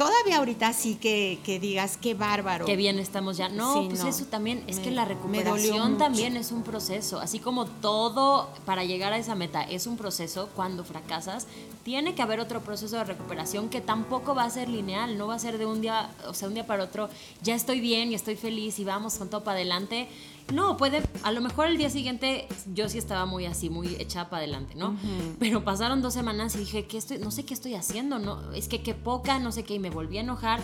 todavía 0.00 0.38
ahorita 0.38 0.72
sí 0.72 0.94
que, 0.94 1.58
digas 1.60 1.98
qué 2.00 2.14
bárbaro. 2.14 2.64
Qué 2.64 2.74
bien 2.74 2.98
estamos 2.98 3.36
ya. 3.36 3.50
No, 3.50 3.86
pues 3.86 4.02
eso 4.04 4.24
también, 4.24 4.64
es 4.66 4.78
que 4.78 4.90
la 4.90 5.04
recuperación 5.04 5.98
también 5.98 6.38
es 6.38 6.52
un 6.52 6.62
proceso. 6.62 7.20
Así 7.20 7.38
como 7.38 7.66
todo 7.66 8.48
para 8.64 8.82
llegar 8.84 9.12
a 9.12 9.18
esa 9.18 9.34
meta 9.34 9.62
es 9.62 9.86
un 9.86 9.98
proceso, 9.98 10.48
cuando 10.56 10.84
fracasas, 10.84 11.46
tiene 11.84 12.14
que 12.14 12.22
haber 12.22 12.40
otro 12.40 12.62
proceso 12.62 12.96
de 12.96 13.04
recuperación 13.04 13.68
que 13.68 13.82
tampoco 13.82 14.34
va 14.34 14.44
a 14.44 14.50
ser 14.50 14.70
lineal, 14.70 15.18
no 15.18 15.26
va 15.26 15.34
a 15.34 15.38
ser 15.38 15.58
de 15.58 15.66
un 15.66 15.82
día, 15.82 16.08
o 16.26 16.32
sea, 16.32 16.48
un 16.48 16.54
día 16.54 16.66
para 16.66 16.84
otro, 16.84 17.10
ya 17.42 17.54
estoy 17.54 17.80
bien 17.80 18.10
y 18.10 18.14
estoy 18.14 18.36
feliz 18.36 18.78
y 18.78 18.84
vamos 18.84 19.16
con 19.16 19.28
todo 19.28 19.44
para 19.44 19.56
adelante 19.56 20.08
no, 20.52 20.76
puede, 20.76 21.02
a 21.22 21.32
lo 21.32 21.40
mejor 21.40 21.66
el 21.66 21.76
día 21.76 21.90
siguiente 21.90 22.48
yo 22.72 22.88
sí 22.88 22.98
estaba 22.98 23.26
muy 23.26 23.46
así, 23.46 23.70
muy 23.70 23.96
echada 23.98 24.30
para 24.30 24.42
adelante, 24.42 24.74
¿no? 24.74 24.96
Pero 25.38 25.64
pasaron 25.64 26.02
dos 26.02 26.14
semanas 26.14 26.54
y 26.54 26.58
dije, 26.58 26.86
¿qué 26.86 26.98
estoy, 26.98 27.18
no 27.18 27.30
sé 27.30 27.44
qué 27.44 27.54
estoy 27.54 27.74
haciendo, 27.74 28.18
no, 28.18 28.52
es 28.52 28.68
que 28.68 28.82
qué 28.82 28.94
poca, 28.94 29.38
no 29.38 29.52
sé 29.52 29.62
qué, 29.64 29.74
y 29.74 29.78
me 29.78 29.90
volví 29.90 30.18
a 30.18 30.20
enojar, 30.20 30.60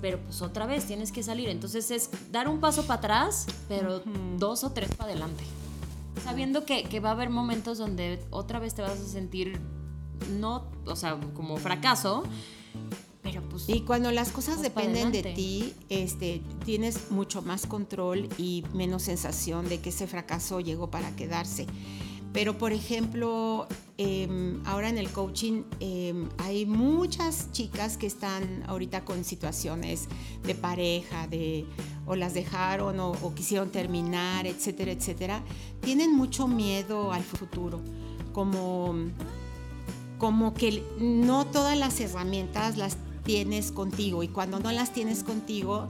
pero 0.00 0.20
pues 0.20 0.42
otra 0.42 0.66
vez 0.66 0.86
tienes 0.86 1.12
que 1.12 1.22
salir. 1.22 1.48
Entonces 1.48 1.90
es 1.90 2.10
dar 2.30 2.48
un 2.48 2.60
paso 2.60 2.82
para 2.82 2.98
atrás, 2.98 3.46
pero 3.68 4.02
dos 4.38 4.64
o 4.64 4.72
tres 4.72 4.94
para 4.94 5.10
adelante. 5.10 5.44
Sabiendo 6.22 6.64
que, 6.64 6.84
que 6.84 7.00
va 7.00 7.10
a 7.10 7.12
haber 7.12 7.30
momentos 7.30 7.78
donde 7.78 8.22
otra 8.30 8.58
vez 8.58 8.74
te 8.74 8.82
vas 8.82 9.00
a 9.00 9.04
sentir, 9.06 9.60
no, 10.38 10.66
o 10.86 10.96
sea, 10.96 11.18
como 11.34 11.56
fracaso, 11.56 12.24
pues, 13.50 13.68
y 13.68 13.80
cuando 13.80 14.10
las 14.10 14.30
cosas 14.30 14.60
dependen 14.60 15.10
de 15.12 15.22
ti, 15.22 15.74
este, 15.88 16.42
tienes 16.64 17.10
mucho 17.10 17.42
más 17.42 17.66
control 17.66 18.28
y 18.38 18.64
menos 18.74 19.02
sensación 19.02 19.68
de 19.68 19.80
que 19.80 19.88
ese 19.88 20.06
fracaso 20.06 20.60
llegó 20.60 20.90
para 20.90 21.14
quedarse. 21.16 21.66
Pero, 22.34 22.58
por 22.58 22.72
ejemplo, 22.72 23.68
em, 23.96 24.60
ahora 24.66 24.88
en 24.88 24.98
el 24.98 25.08
coaching 25.10 25.62
em, 25.78 26.28
hay 26.38 26.66
muchas 26.66 27.52
chicas 27.52 27.96
que 27.96 28.08
están 28.08 28.64
ahorita 28.66 29.04
con 29.04 29.22
situaciones 29.22 30.08
de 30.42 30.56
pareja, 30.56 31.28
de 31.28 31.64
o 32.06 32.16
las 32.16 32.34
dejaron 32.34 32.98
o, 32.98 33.12
o 33.12 33.34
quisieron 33.34 33.70
terminar, 33.70 34.48
etcétera, 34.48 34.90
etcétera. 34.90 35.44
Tienen 35.80 36.12
mucho 36.14 36.48
miedo 36.48 37.12
al 37.12 37.22
futuro, 37.22 37.80
como 38.32 38.96
como 40.18 40.54
que 40.54 40.82
no 40.98 41.44
todas 41.46 41.76
las 41.76 42.00
herramientas 42.00 42.76
las 42.76 42.96
tienes 43.24 43.72
contigo 43.72 44.22
y 44.22 44.28
cuando 44.28 44.60
no 44.60 44.70
las 44.70 44.92
tienes 44.92 45.24
contigo, 45.24 45.88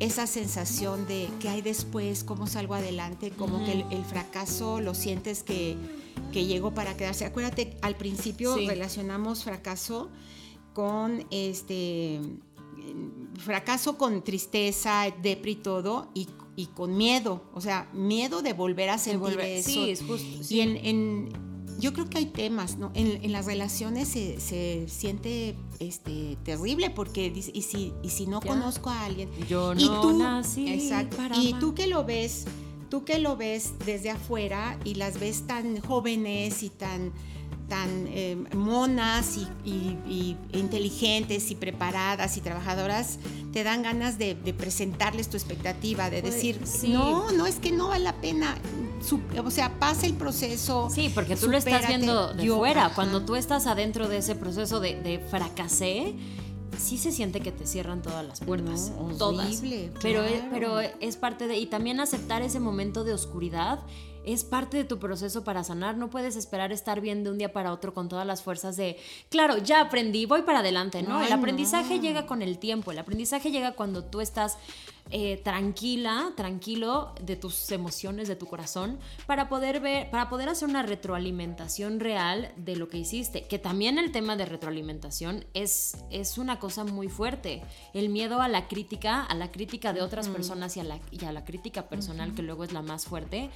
esa 0.00 0.26
sensación 0.26 1.06
de 1.06 1.28
qué 1.38 1.48
hay 1.48 1.62
después, 1.62 2.24
cómo 2.24 2.48
salgo 2.48 2.74
adelante, 2.74 3.30
como 3.30 3.64
que 3.64 3.84
el, 3.90 4.04
fracaso 4.04 4.80
lo 4.80 4.94
sientes 4.94 5.44
que, 5.44 5.76
que 6.32 6.44
llegó 6.44 6.74
para 6.74 6.96
quedarse. 6.96 7.24
Acuérdate, 7.24 7.76
al 7.82 7.96
principio 7.96 8.56
relacionamos 8.56 9.44
fracaso 9.44 10.10
con 10.72 11.24
este 11.30 12.20
fracaso 13.38 13.96
con 13.96 14.22
tristeza, 14.24 15.04
depri 15.22 15.52
y 15.52 15.56
todo, 15.56 16.08
y, 16.14 16.28
y, 16.56 16.66
con 16.66 16.96
miedo, 16.96 17.44
o 17.54 17.60
sea, 17.60 17.88
miedo 17.92 18.42
de 18.42 18.52
volver 18.52 18.90
a 18.90 18.98
sentir 18.98 19.38
eso. 19.40 19.70
Sí, 19.70 19.90
es 19.90 20.02
justo. 20.02 20.52
Y 20.52 20.60
en 20.60 21.32
yo 21.82 21.92
creo 21.92 22.08
que 22.08 22.18
hay 22.18 22.26
temas, 22.26 22.78
¿no? 22.78 22.92
En, 22.94 23.32
las 23.32 23.44
relaciones 23.44 24.08
se, 24.08 24.88
siente 24.88 25.56
este, 25.80 26.38
terrible 26.44 26.90
porque 26.90 27.28
dice, 27.28 27.50
y 27.52 27.62
si, 27.62 27.92
y 28.04 28.10
si 28.10 28.28
no 28.28 28.40
conozco 28.40 28.88
a 28.88 29.04
alguien. 29.04 29.28
Yo 29.48 29.74
no 29.74 30.00
tú, 30.00 30.16
nací 30.16 30.72
exacto, 30.72 31.16
Y 31.40 31.54
tú 31.54 31.74
que 31.74 31.88
lo 31.88 32.04
ves, 32.04 32.44
tú 32.88 33.04
que 33.04 33.18
lo 33.18 33.36
ves 33.36 33.74
desde 33.84 34.10
afuera 34.10 34.78
y 34.84 34.94
las 34.94 35.18
ves 35.18 35.44
tan 35.48 35.80
jóvenes 35.80 36.62
y 36.62 36.70
tan 36.70 37.12
tan 37.72 38.06
eh, 38.08 38.36
monas 38.54 39.38
y, 39.64 40.36
inteligentes 40.52 41.50
y 41.50 41.54
preparadas 41.54 42.36
y 42.36 42.42
trabajadoras, 42.42 43.18
te 43.50 43.64
dan 43.64 43.82
ganas 43.82 44.18
de, 44.18 44.34
presentarles 44.34 45.30
tu 45.30 45.38
expectativa, 45.38 46.10
de 46.10 46.20
pues, 46.20 46.34
decir, 46.34 46.60
no, 46.90 47.32
no 47.32 47.46
es 47.46 47.54
que 47.54 47.72
no 47.72 47.88
vale 47.88 48.04
la 48.04 48.20
pena. 48.20 48.58
o 49.42 49.50
sea, 49.50 49.78
pasa 49.78 50.04
el 50.04 50.12
proceso. 50.12 50.90
Sí, 50.94 51.10
porque 51.14 51.34
tú 51.34 51.48
lo 51.48 51.56
estás 51.56 51.88
viendo 51.88 52.34
de 52.34 52.46
fuera. 52.46 52.92
Cuando 52.94 53.24
tú 53.24 53.36
estás 53.36 53.66
adentro 53.66 54.06
de 54.06 54.18
ese 54.18 54.34
proceso 54.34 54.78
de, 54.78 55.00
de 55.00 55.18
fracasé, 55.18 56.14
sí 56.78 56.98
se 56.98 57.10
siente 57.10 57.40
que 57.40 57.52
te 57.52 57.66
cierran 57.66 58.02
todas 58.02 58.26
las 58.26 58.40
puertas. 58.40 58.92
todas. 59.16 59.62
Pero, 60.02 60.22
pero 60.52 60.78
es 60.78 61.16
parte 61.16 61.46
de. 61.46 61.56
Y 61.56 61.64
también 61.64 62.00
aceptar 62.00 62.42
ese 62.42 62.60
momento 62.60 63.02
de 63.02 63.14
oscuridad 63.14 63.80
es 64.24 64.44
parte 64.44 64.76
de 64.76 64.84
tu 64.84 64.98
proceso 64.98 65.44
para 65.44 65.64
sanar. 65.64 65.96
No 65.96 66.10
puedes 66.10 66.36
esperar 66.36 66.72
estar 66.72 67.00
bien 67.00 67.24
de 67.24 67.30
un 67.30 67.38
día 67.38 67.52
para 67.52 67.72
otro 67.72 67.94
con 67.94 68.08
todas 68.08 68.26
las 68.26 68.42
fuerzas 68.42 68.76
de, 68.76 68.96
claro, 69.28 69.58
ya 69.58 69.80
aprendí, 69.80 70.26
voy 70.26 70.42
para 70.42 70.60
adelante. 70.60 71.02
No, 71.02 71.22
el 71.22 71.32
aprendizaje 71.32 72.00
llega 72.00 72.26
con 72.26 72.42
el 72.42 72.58
tiempo. 72.58 72.92
El 72.92 72.98
aprendizaje 72.98 73.50
llega 73.50 73.72
cuando 73.72 74.04
tú 74.04 74.20
estás 74.20 74.58
eh, 75.10 75.40
tranquila, 75.44 76.32
tranquilo 76.36 77.12
de 77.20 77.36
tus 77.36 77.70
emociones, 77.70 78.28
de 78.28 78.36
tu 78.36 78.46
corazón, 78.46 78.98
para 79.26 79.48
poder 79.48 79.80
ver, 79.80 80.08
para 80.10 80.30
poder 80.30 80.48
hacer 80.48 80.68
una 80.68 80.82
retroalimentación 80.82 82.00
real 82.00 82.52
de 82.56 82.76
lo 82.76 82.88
que 82.88 82.98
hiciste. 82.98 83.42
Que 83.42 83.58
también 83.58 83.98
el 83.98 84.12
tema 84.12 84.36
de 84.36 84.46
retroalimentación 84.46 85.44
es, 85.52 85.96
es 86.10 86.38
una 86.38 86.58
cosa 86.58 86.84
muy 86.84 87.08
fuerte. 87.08 87.62
El 87.92 88.08
miedo 88.08 88.40
a 88.40 88.48
la 88.48 88.68
crítica, 88.68 89.22
a 89.22 89.34
la 89.34 89.50
crítica 89.50 89.92
de 89.92 90.00
otras 90.00 90.28
personas 90.28 90.76
y 90.76 90.80
a, 90.80 90.84
la, 90.84 90.98
y 91.10 91.24
a 91.24 91.32
la 91.32 91.44
crítica 91.44 91.88
personal, 91.88 92.34
que 92.34 92.42
luego 92.42 92.64
es 92.64 92.72
la 92.72 92.82
más 92.82 93.04
fuerte 93.04 93.50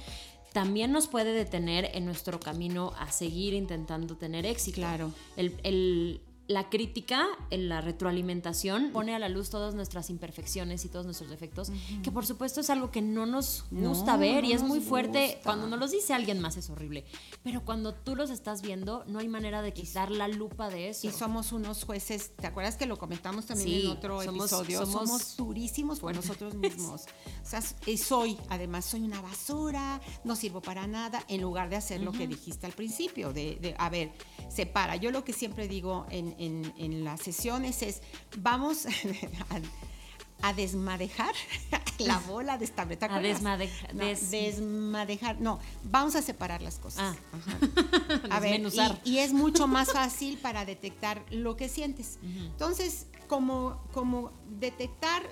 también 0.57 0.91
nos 0.91 1.05
puede 1.05 1.33
detener 1.33 1.91
en 1.93 2.03
nuestro 2.03 2.39
camino 2.39 2.91
a 2.97 3.11
seguir 3.11 3.53
intentando 3.53 4.15
tener 4.17 4.43
éxito. 4.47 4.77
Claro. 4.77 5.13
El, 5.35 5.53
el, 5.61 6.19
la 6.47 6.69
crítica, 6.69 7.27
en 7.49 7.67
la 7.67 7.81
retroalimentación, 7.81 8.91
pone 8.91 9.13
a 9.13 9.19
la 9.19 9.27
luz 9.27 9.49
todas 9.49 9.75
nuestras 9.75 10.09
imperfecciones 10.09 10.85
y 10.85 10.89
todos 10.89 11.05
nuestros 11.05 11.29
defectos, 11.29 11.71
que 12.03 12.11
por 12.11 12.25
supuesto 12.25 12.61
es 12.61 12.69
algo 12.69 12.89
que 12.89 13.01
no 13.01 13.25
nos 13.25 13.65
gusta 13.69 14.15
ver 14.15 14.45
y 14.45 14.53
es 14.53 14.63
muy 14.63 14.79
fuerte. 14.79 15.39
Cuando 15.43 15.67
nos 15.67 15.79
los 15.79 15.91
dice 15.91 16.13
alguien 16.13 16.39
más 16.39 16.55
es 16.55 16.69
horrible, 16.69 17.05
pero 17.43 17.65
cuando 17.65 17.93
tú 17.93 18.15
los 18.15 18.29
estás 18.29 18.61
viendo, 18.61 19.03
no 19.07 19.19
hay 19.19 19.27
manera 19.27 19.61
de 19.61 19.73
quitar 19.73 20.09
la 20.09 20.27
lupa 20.29 20.69
de 20.69 20.89
eso. 20.89 21.07
Y 21.07 21.11
somos 21.11 21.51
unos 21.51 21.83
jueces, 21.83 22.31
¿te 22.35 22.47
acuerdas 22.47 22.77
que 22.77 22.85
lo 22.85 22.97
comentamos 22.97 23.45
también 23.45 23.81
en 23.81 23.87
otro 23.87 24.21
episodio? 24.21 24.85
Somos, 24.85 25.35
durísimos 25.35 25.99
por 25.99 26.15
nosotros 26.15 26.55
mismos. 26.55 27.01
o 27.43 27.45
sea, 27.45 27.61
soy, 27.61 28.37
además, 28.49 28.85
soy 28.85 29.01
una 29.01 29.21
basura, 29.21 29.99
no 30.23 30.35
sirvo 30.35 30.61
para 30.61 30.87
nada, 30.87 31.23
en 31.27 31.41
lugar 31.41 31.69
de 31.69 31.75
hacer 31.75 32.01
lo 32.01 32.13
que 32.13 32.25
dijiste 32.27 32.65
al 32.65 32.73
principio, 32.73 33.33
de, 33.33 33.57
de, 33.59 33.75
a 33.77 33.89
ver, 33.89 34.11
separa. 34.49 34.95
Yo 34.95 35.11
lo 35.11 35.25
que 35.25 35.33
siempre 35.33 35.67
digo 35.67 36.05
en 36.09 36.36
en, 36.37 37.03
las 37.03 37.21
sesiones 37.21 37.81
es, 37.81 38.01
vamos 38.37 38.85
a, 40.41 40.53
desmadejar 40.53 41.33
la 41.99 42.19
bola 42.27 42.57
de 42.57 42.65
esta 42.65 42.83
A 42.83 43.19
desmadejar. 43.19 43.95
No, 43.95 44.05
desmadejar. 44.05 45.41
No, 45.41 45.59
vamos 45.83 46.15
a 46.15 46.21
separar 46.21 46.61
las 46.61 46.77
cosas. 46.79 47.15
Ah. 47.15 48.35
a 48.35 48.39
ver, 48.39 48.61
y, 49.03 49.17
es 49.17 49.33
mucho 49.33 49.67
más 49.67 49.91
fácil 49.91 50.37
para 50.37 50.65
detectar 50.65 51.23
lo 51.31 51.57
que 51.57 51.69
sientes. 51.69 52.19
Entonces, 52.23 53.07
como, 53.27 53.81
como 53.93 54.31
detectar 54.59 55.23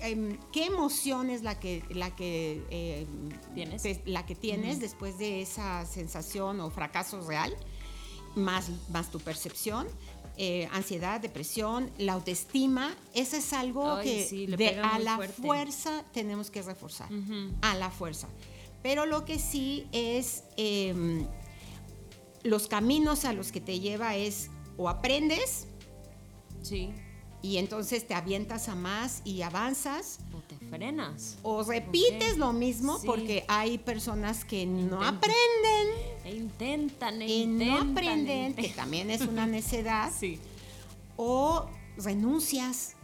em, 0.00 0.38
qué 0.52 0.66
emoción 0.66 1.30
es 1.30 1.42
la 1.42 1.58
que, 1.58 1.84
la 1.90 2.14
que, 2.14 2.62
em, 2.70 3.30
¿Tienes? 3.54 4.06
la 4.06 4.26
que 4.26 4.34
tienes 4.34 4.80
después 4.80 5.18
de 5.18 5.42
esa 5.42 5.84
sensación 5.86 6.60
o 6.60 6.70
fracaso 6.70 7.20
real, 7.22 7.54
más, 8.34 8.70
más 8.90 9.10
tu 9.10 9.20
percepción 9.20 9.86
eh, 10.36 10.68
ansiedad, 10.72 11.20
depresión, 11.20 11.92
la 11.96 12.14
autoestima, 12.14 12.92
eso 13.14 13.36
es 13.36 13.52
algo 13.52 14.00
que 14.00 14.48
de, 14.56 14.80
a 14.80 14.98
la 14.98 15.16
fuerza 15.28 16.04
tenemos 16.12 16.50
que 16.50 16.60
reforzar, 16.62 17.08
a 17.62 17.74
la 17.76 17.90
fuerza. 17.90 18.28
Pero 18.82 19.06
lo 19.06 19.24
que 19.24 19.38
sí 19.38 19.86
es, 19.92 20.42
em, 20.56 21.26
los 22.42 22.66
caminos 22.66 23.24
a 23.24 23.32
los 23.32 23.52
que 23.52 23.60
te 23.60 23.78
lleva 23.78 24.16
es 24.16 24.50
o 24.76 24.88
aprendes, 24.88 25.68
sí. 26.62 26.90
y 27.40 27.58
entonces 27.58 28.04
te 28.06 28.14
avientas 28.14 28.68
a 28.68 28.74
más 28.74 29.22
y 29.24 29.42
avanzas. 29.42 30.18
Te 30.48 30.56
frenas. 30.66 31.38
O 31.42 31.62
repites 31.62 32.36
lo 32.36 32.52
mismo 32.52 33.00
porque 33.04 33.44
hay 33.48 33.78
personas 33.78 34.44
que 34.44 34.66
no 34.66 35.02
aprenden. 35.02 35.88
E 36.24 36.34
intentan, 36.34 37.22
e 37.22 37.26
y 37.26 37.46
no 37.46 37.78
aprenden, 37.78 38.54
que 38.54 38.68
también 38.68 39.10
es 39.10 39.22
una 39.22 39.46
necedad. 39.46 40.12
sí. 40.16 40.38
O 41.16 41.66
renuncias. 41.96 42.96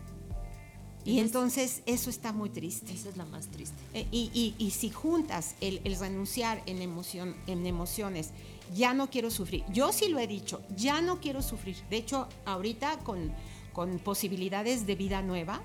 Y 1.05 1.21
entonces 1.21 1.83
eso 1.87 2.11
está 2.11 2.33
muy 2.33 2.51
triste. 2.51 2.93
Esa 2.93 3.09
es 3.09 3.17
la 3.17 3.25
más 3.25 3.49
triste. 3.49 3.77
Eh, 3.95 4.07
y, 4.11 4.55
y, 4.59 4.71
si 4.71 4.91
juntas 4.91 5.55
el, 5.61 5.81
el, 5.85 5.99
renunciar 5.99 6.63
en, 6.67 6.83
emoción, 6.83 7.37
en 7.47 7.67
emociones, 7.67 8.33
ya 8.75 8.93
no 8.93 9.09
quiero 9.09 9.31
sufrir. 9.31 9.65
Yo 9.73 9.93
sí 9.93 10.09
lo 10.09 10.19
he 10.19 10.27
dicho, 10.27 10.61
ya 10.77 11.01
no 11.01 11.21
quiero 11.21 11.41
sufrir. 11.41 11.77
De 11.89 11.97
hecho, 11.97 12.29
ahorita 12.45 12.99
con 12.99 13.33
con 13.81 13.99
posibilidades 13.99 14.87
de 14.87 14.95
vida 14.95 15.23
nueva. 15.23 15.63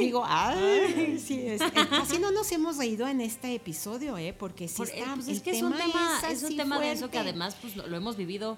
Digo, 0.00 0.24
ay, 0.26 1.18
sí, 1.22 1.46
es, 1.46 1.60
casi 1.90 2.18
no 2.18 2.30
nos 2.30 2.50
hemos 2.50 2.78
reído 2.78 3.06
en 3.06 3.20
este 3.20 3.54
episodio, 3.54 4.16
¿eh? 4.16 4.32
Porque 4.32 4.68
sí 4.68 4.82
eh, 4.84 5.04
pues 5.14 5.28
es 5.28 5.42
que 5.42 5.50
es 5.50 5.62
un 5.62 5.76
tema, 5.76 6.18
es, 6.30 6.42
un 6.44 6.56
tema 6.56 6.80
de 6.80 6.92
eso 6.92 7.10
que 7.10 7.18
además 7.18 7.54
pues 7.60 7.76
lo, 7.76 7.94
hemos 7.94 8.16
vivido 8.16 8.56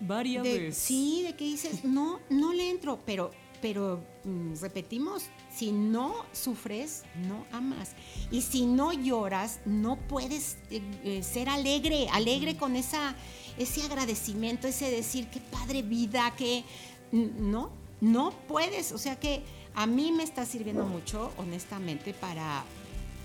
varias 0.00 0.42
veces. 0.42 0.76
Sí, 0.76 1.22
de 1.22 1.36
que 1.36 1.44
dices, 1.44 1.84
no, 1.84 2.18
no 2.30 2.52
le 2.52 2.68
entro, 2.68 2.98
pero, 3.06 3.30
pero 3.60 4.02
mm, 4.24 4.54
repetimos, 4.60 5.26
si 5.54 5.70
no 5.70 6.26
sufres, 6.32 7.04
no 7.28 7.46
amas. 7.52 7.92
Y 8.32 8.42
si 8.42 8.66
no 8.66 8.92
lloras, 8.92 9.60
no 9.66 10.00
puedes 10.08 10.56
eh, 10.68 10.82
eh, 11.04 11.22
ser 11.22 11.48
alegre, 11.48 12.08
alegre 12.10 12.56
con 12.56 12.74
esa, 12.74 13.14
ese 13.56 13.84
agradecimiento, 13.84 14.66
ese 14.66 14.90
decir, 14.90 15.28
qué 15.28 15.38
padre 15.38 15.82
vida, 15.82 16.34
que 16.36 16.64
no, 17.12 17.70
no 18.02 18.32
puedes, 18.48 18.90
o 18.90 18.98
sea 18.98 19.18
que 19.18 19.44
a 19.74 19.86
mí 19.86 20.10
me 20.10 20.24
está 20.24 20.44
sirviendo 20.44 20.84
mucho, 20.84 21.32
honestamente, 21.38 22.12
para, 22.12 22.64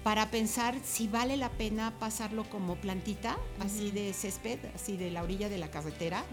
para 0.03 0.29
pensar 0.29 0.75
si 0.85 1.07
vale 1.07 1.35
la 1.35 1.49
pena 1.49 1.95
pasarlo 1.99 2.47
como 2.47 2.75
plantita, 2.75 3.37
así 3.59 3.89
de 3.89 4.13
césped, 4.13 4.59
así 4.75 4.95
de 4.95 5.09
la 5.09 5.23
orilla 5.23 5.49
de 5.49 5.57
la 5.57 5.71
carretera, 5.71 6.23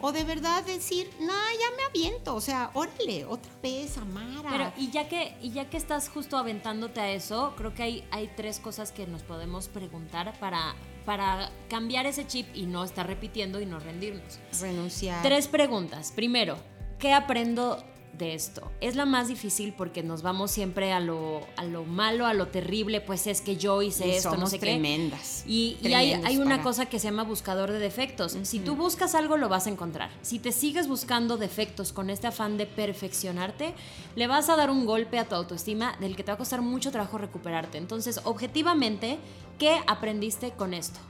o 0.00 0.12
de 0.12 0.22
verdad 0.22 0.64
decir, 0.64 1.10
no, 1.18 1.26
ya 1.26 1.76
me 1.76 1.82
aviento, 1.82 2.36
o 2.36 2.40
sea, 2.40 2.70
órale, 2.74 3.24
otra 3.24 3.52
vez, 3.60 3.98
Amara. 3.98 4.48
Pero 4.50 4.72
y 4.76 4.92
ya 4.92 5.08
que, 5.08 5.34
y 5.42 5.50
ya 5.50 5.68
que 5.68 5.76
estás 5.76 6.08
justo 6.08 6.38
aventándote 6.38 7.00
a 7.00 7.10
eso, 7.10 7.54
creo 7.56 7.74
que 7.74 7.82
hay, 7.82 8.04
hay 8.12 8.30
tres 8.36 8.60
cosas 8.60 8.92
que 8.92 9.08
nos 9.08 9.24
podemos 9.24 9.66
preguntar 9.66 10.38
para, 10.38 10.76
para 11.04 11.50
cambiar 11.68 12.06
ese 12.06 12.24
chip 12.24 12.46
y 12.54 12.66
no 12.66 12.84
estar 12.84 13.06
repitiendo 13.06 13.60
y 13.60 13.66
no 13.66 13.80
rendirnos. 13.80 14.38
Renunciar. 14.60 15.22
Tres 15.22 15.48
preguntas. 15.48 16.12
Primero, 16.14 16.56
¿qué 17.00 17.12
aprendo 17.12 17.82
de 18.16 18.34
esto? 18.34 18.70
Es 18.80 18.94
la 18.94 19.06
más 19.06 19.28
difícil 19.28 19.72
porque 19.76 20.02
nos 20.02 20.22
vamos 20.22 20.50
siempre 20.50 20.92
a 20.92 21.00
lo, 21.00 21.40
a 21.56 21.64
lo 21.64 21.84
malo, 21.84 22.26
a 22.26 22.34
lo 22.34 22.48
terrible, 22.48 23.00
pues 23.00 23.26
es 23.26 23.40
que 23.40 23.56
yo 23.56 23.82
hice 23.82 24.16
esto, 24.16 24.36
no 24.36 24.46
sé 24.46 24.58
tremendas, 24.58 25.42
qué. 25.44 25.50
Y, 25.50 25.78
y 25.82 25.94
hay, 25.94 26.12
hay, 26.12 26.36
una 26.36 26.62
cosa 26.62 26.86
que 26.86 26.98
se 26.98 27.06
llama 27.06 27.24
buscador 27.24 27.72
de 27.72 27.78
defectos. 27.78 28.36
Si 28.42 28.60
tú 28.60 28.76
buscas 28.76 29.14
algo, 29.14 29.36
lo 29.36 29.48
vas 29.48 29.66
a 29.66 29.70
encontrar. 29.70 30.10
Si 30.22 30.38
te 30.38 30.52
sigues 30.52 30.86
buscando 30.86 31.38
defectos 31.38 31.92
con 31.92 32.10
este 32.10 32.26
afán 32.26 32.58
de 32.58 32.66
perfeccionarte, 32.66 33.74
le 34.14 34.26
vas 34.26 34.50
a 34.50 34.56
dar 34.56 34.70
un 34.70 34.84
golpe 34.84 35.18
a 35.18 35.24
tu 35.24 35.34
autoestima 35.34 35.96
del 36.00 36.14
que 36.14 36.22
te 36.22 36.30
va 36.30 36.34
a 36.34 36.38
costar 36.38 36.60
mucho 36.60 36.92
trabajo 36.92 37.16
recuperarte. 37.16 37.78
Entonces, 37.78 38.20
objetivamente, 38.24 39.18
¿qué 39.58 39.78
aprendiste 39.86 40.50
con 40.50 40.74
esto? 40.74 41.00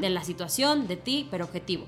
De 0.00 0.10
la 0.10 0.24
situación, 0.24 0.88
de 0.88 0.96
ti, 0.96 1.28
pero 1.30 1.44
objetivo. 1.44 1.86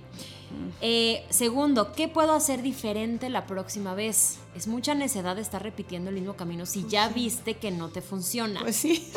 Eh, 0.80 1.24
segundo, 1.30 1.92
¿qué 1.92 2.08
puedo 2.08 2.32
hacer 2.32 2.62
diferente 2.62 3.30
la 3.30 3.46
próxima 3.46 3.94
vez? 3.94 4.38
Es 4.54 4.66
mucha 4.66 4.94
necedad 4.94 5.38
estar 5.38 5.62
repitiendo 5.62 6.10
el 6.10 6.16
mismo 6.16 6.34
camino 6.34 6.66
si 6.66 6.86
ya 6.86 7.08
viste 7.08 7.54
que 7.54 7.70
no 7.70 7.88
te 7.88 8.02
funciona. 8.02 8.60
Pues 8.60 8.76
sí. 8.76 9.10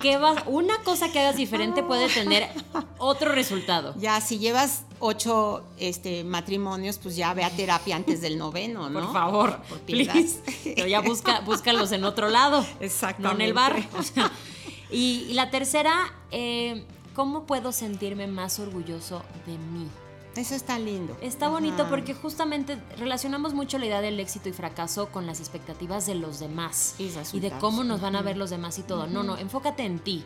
¿Qué 0.00 0.18
una 0.46 0.82
cosa 0.82 1.12
que 1.12 1.20
hagas 1.20 1.36
diferente 1.36 1.82
puede 1.84 2.08
tener 2.08 2.50
otro 2.98 3.32
resultado. 3.32 3.94
Ya, 3.98 4.20
si 4.20 4.38
llevas 4.38 4.84
ocho 4.98 5.64
este, 5.78 6.24
matrimonios, 6.24 6.98
pues 6.98 7.14
ya 7.16 7.32
ve 7.34 7.44
a 7.44 7.50
terapia 7.50 7.96
antes 7.96 8.20
del 8.20 8.36
noveno, 8.36 8.90
¿no? 8.90 9.00
Por 9.00 9.12
favor, 9.12 9.62
por 9.68 9.80
Pero 9.80 10.86
ya 10.86 11.00
busca, 11.00 11.40
búscalos 11.44 11.92
en 11.92 12.04
otro 12.04 12.28
lado. 12.28 12.64
Exacto. 12.80 13.22
No 13.22 13.32
en 13.32 13.40
el 13.42 13.52
bar. 13.52 13.76
y, 14.90 15.32
la 15.34 15.50
tercera, 15.50 16.12
eh, 16.30 16.84
¿cómo 17.14 17.46
puedo 17.46 17.72
sentirme 17.72 18.26
más 18.26 18.58
orgulloso 18.58 19.22
de 19.46 19.52
mí? 19.58 19.86
Eso 20.36 20.54
está 20.54 20.78
lindo. 20.78 21.14
Está 21.20 21.48
bonito 21.48 21.86
porque 21.90 22.14
justamente 22.14 22.78
relacionamos 22.96 23.52
mucho 23.52 23.78
la 23.78 23.86
idea 23.86 24.00
del 24.00 24.18
éxito 24.18 24.48
y 24.48 24.52
fracaso 24.52 25.08
con 25.10 25.26
las 25.26 25.40
expectativas 25.40 26.06
de 26.06 26.14
los 26.14 26.40
demás 26.40 26.94
y, 26.98 27.40
de 27.40 27.50
cómo 27.60 27.84
nos 27.84 28.00
van 28.00 28.16
a 28.16 28.22
ver 28.22 28.38
los 28.38 28.48
demás 28.48 28.78
y 28.78 28.82
todo. 28.82 29.06
No, 29.06 29.22
no, 29.22 29.36
enfócate 29.36 29.84
en 29.84 29.98
ti. 29.98 30.24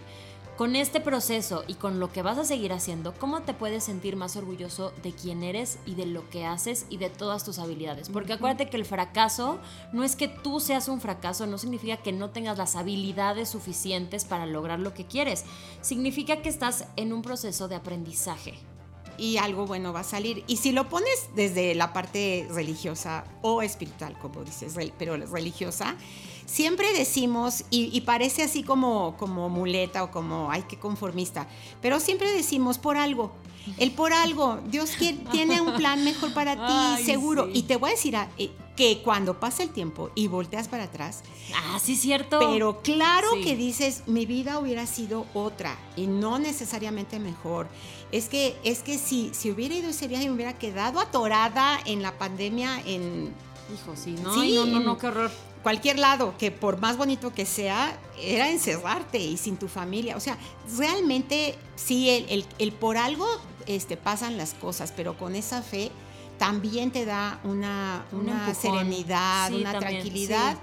Con 0.57 0.75
este 0.75 1.01
proceso 1.01 1.65
y 1.67 1.75
con 1.75 2.01
lo 2.01 2.11
que 2.11 2.23
vas 2.23 2.39
a 2.39 2.45
seguir 2.45 2.73
haciendo, 2.73 3.13
¿cómo 3.19 3.43
te 3.43 3.53
puedes 3.53 3.85
sentir 3.85 4.17
más 4.17 4.37
orgulloso 4.37 4.91
de 5.03 5.13
quién 5.13 5.43
eres 5.43 5.79
y 5.85 5.97
de 5.97 6.07
lo 6.07 6.31
que 6.31 6.47
haces 6.47 6.87
y 6.89 6.97
de 6.97 7.11
todas 7.11 7.45
tus 7.45 7.59
habilidades? 7.59 8.09
Porque 8.09 8.33
acuérdate 8.33 8.71
que 8.71 8.79
el 8.79 8.87
fracaso 8.87 9.59
no 9.93 10.03
es 10.03 10.17
que 10.17 10.29
tú 10.29 10.61
seas 10.61 10.89
un 10.89 11.03
fracaso, 11.03 11.47
no 11.47 11.59
significa 11.59 11.99
que 11.99 12.13
no 12.13 12.31
tengas 12.31 12.57
las 12.57 12.75
habilidades 12.75 13.51
suficientes 13.51 14.25
para 14.25 14.47
lograr 14.47 14.79
lo 14.81 14.95
que 14.95 15.05
quieres. 15.05 15.45
Significa 15.83 16.41
que 16.41 16.49
estás 16.49 16.87
en 16.97 17.13
un 17.13 17.21
proceso 17.21 17.69
de 17.69 17.75
aprendizaje 17.75 18.55
y 19.19 19.37
algo 19.39 19.67
bueno 19.67 19.93
va 19.93 20.01
a 20.01 20.05
salir. 20.05 20.45
Y 20.47 20.57
si 20.57 20.73
lo 20.73 20.89
pones 20.89 21.31
desde 21.35 21.75
la 21.75 21.93
parte 21.93 22.47
religiosa 22.51 23.25
o 23.43 23.63
espiritual, 23.63 24.19
como 24.19 24.45
dices, 24.45 24.75
pero 24.99 25.17
religiosa, 25.17 25.97
siempre 26.47 26.93
decimos, 26.93 27.65
y, 27.71 28.01
parece 28.03 28.43
así 28.43 28.63
como, 28.63 29.17
como 29.17 29.49
muleta 29.49 30.05
o 30.05 30.11
como, 30.11 30.51
ay, 30.51 30.65
qué 30.69 30.79
conformista, 30.79 31.47
pero 31.83 32.01
siempre 32.01 32.33
decimos 32.33 32.79
por 32.79 32.97
algo. 32.97 33.33
El 33.79 33.93
por 33.93 34.13
algo, 34.13 34.61
Dios 34.69 34.93
tiene 35.31 35.61
un 35.61 35.75
plan 35.75 36.05
mejor 36.05 36.33
para 36.33 36.67
ti, 36.67 37.05
seguro. 37.05 37.49
Y 37.53 37.63
te 37.63 37.77
voy 37.77 37.91
a 37.91 37.93
decir 37.93 38.17
eh, 38.39 38.51
que 38.77 39.01
cuando 39.03 39.41
pasa 39.41 39.63
el 39.63 39.71
tiempo 39.71 40.11
y 40.15 40.29
volteas 40.29 40.69
para 40.69 40.85
atrás. 40.85 41.23
Ah, 41.55 41.79
sí, 41.83 41.97
cierto. 41.97 42.39
Pero 42.39 42.83
claro 42.83 43.29
que 43.43 43.57
dices, 43.57 44.03
mi 44.07 44.27
vida 44.27 44.59
hubiera 44.59 44.87
sido 44.87 45.27
otra 45.35 45.77
y 45.97 46.07
no 46.07 46.39
necesariamente 46.39 47.19
mejor. 47.19 47.69
Es 48.13 48.29
que, 48.29 48.57
es 48.63 48.81
que 48.81 48.99
si, 48.99 49.31
si 49.33 49.51
hubiera 49.51 49.75
ido 49.75 49.91
ese 49.91 50.09
viaje, 50.09 50.27
me 50.27 50.35
hubiera 50.35 50.59
quedado 50.59 51.01
atorada 51.01 51.79
en 51.87 52.03
la 52.03 52.17
pandemia 52.19 52.81
en. 52.87 53.35
Hijo, 53.75 53.97
sí, 53.97 54.15
no, 54.23 54.33
sí, 54.33 54.55
no, 54.55 54.65
no, 54.67 54.79
no, 54.79 54.97
qué 54.97 55.09
horror 55.09 55.31
cualquier 55.67 55.99
lado, 55.99 56.33
que 56.39 56.53
por 56.53 56.81
más 56.81 56.97
bonito 56.97 57.35
que 57.35 57.45
sea, 57.45 57.99
era 58.23 58.49
encerrarte 58.51 59.19
y 59.19 59.37
sin 59.37 59.57
tu 59.57 59.67
familia. 59.67 60.17
O 60.17 60.21
sea, 60.21 60.39
realmente 60.79 61.57
sí, 61.75 62.09
el, 62.09 62.47
el, 62.61 62.71
por 62.71 62.97
algo 62.97 63.27
este, 63.67 63.97
pasan 63.97 64.37
las 64.37 64.55
cosas, 64.55 64.93
pero 64.95 65.17
con 65.17 65.35
esa 65.35 65.63
fe 65.63 65.91
también 66.39 66.91
te 66.91 67.05
da 67.05 67.41
una, 67.45 68.05
una 68.13 68.55
serenidad, 68.55 69.53
una 69.53 69.79
tranquilidad 69.79 70.57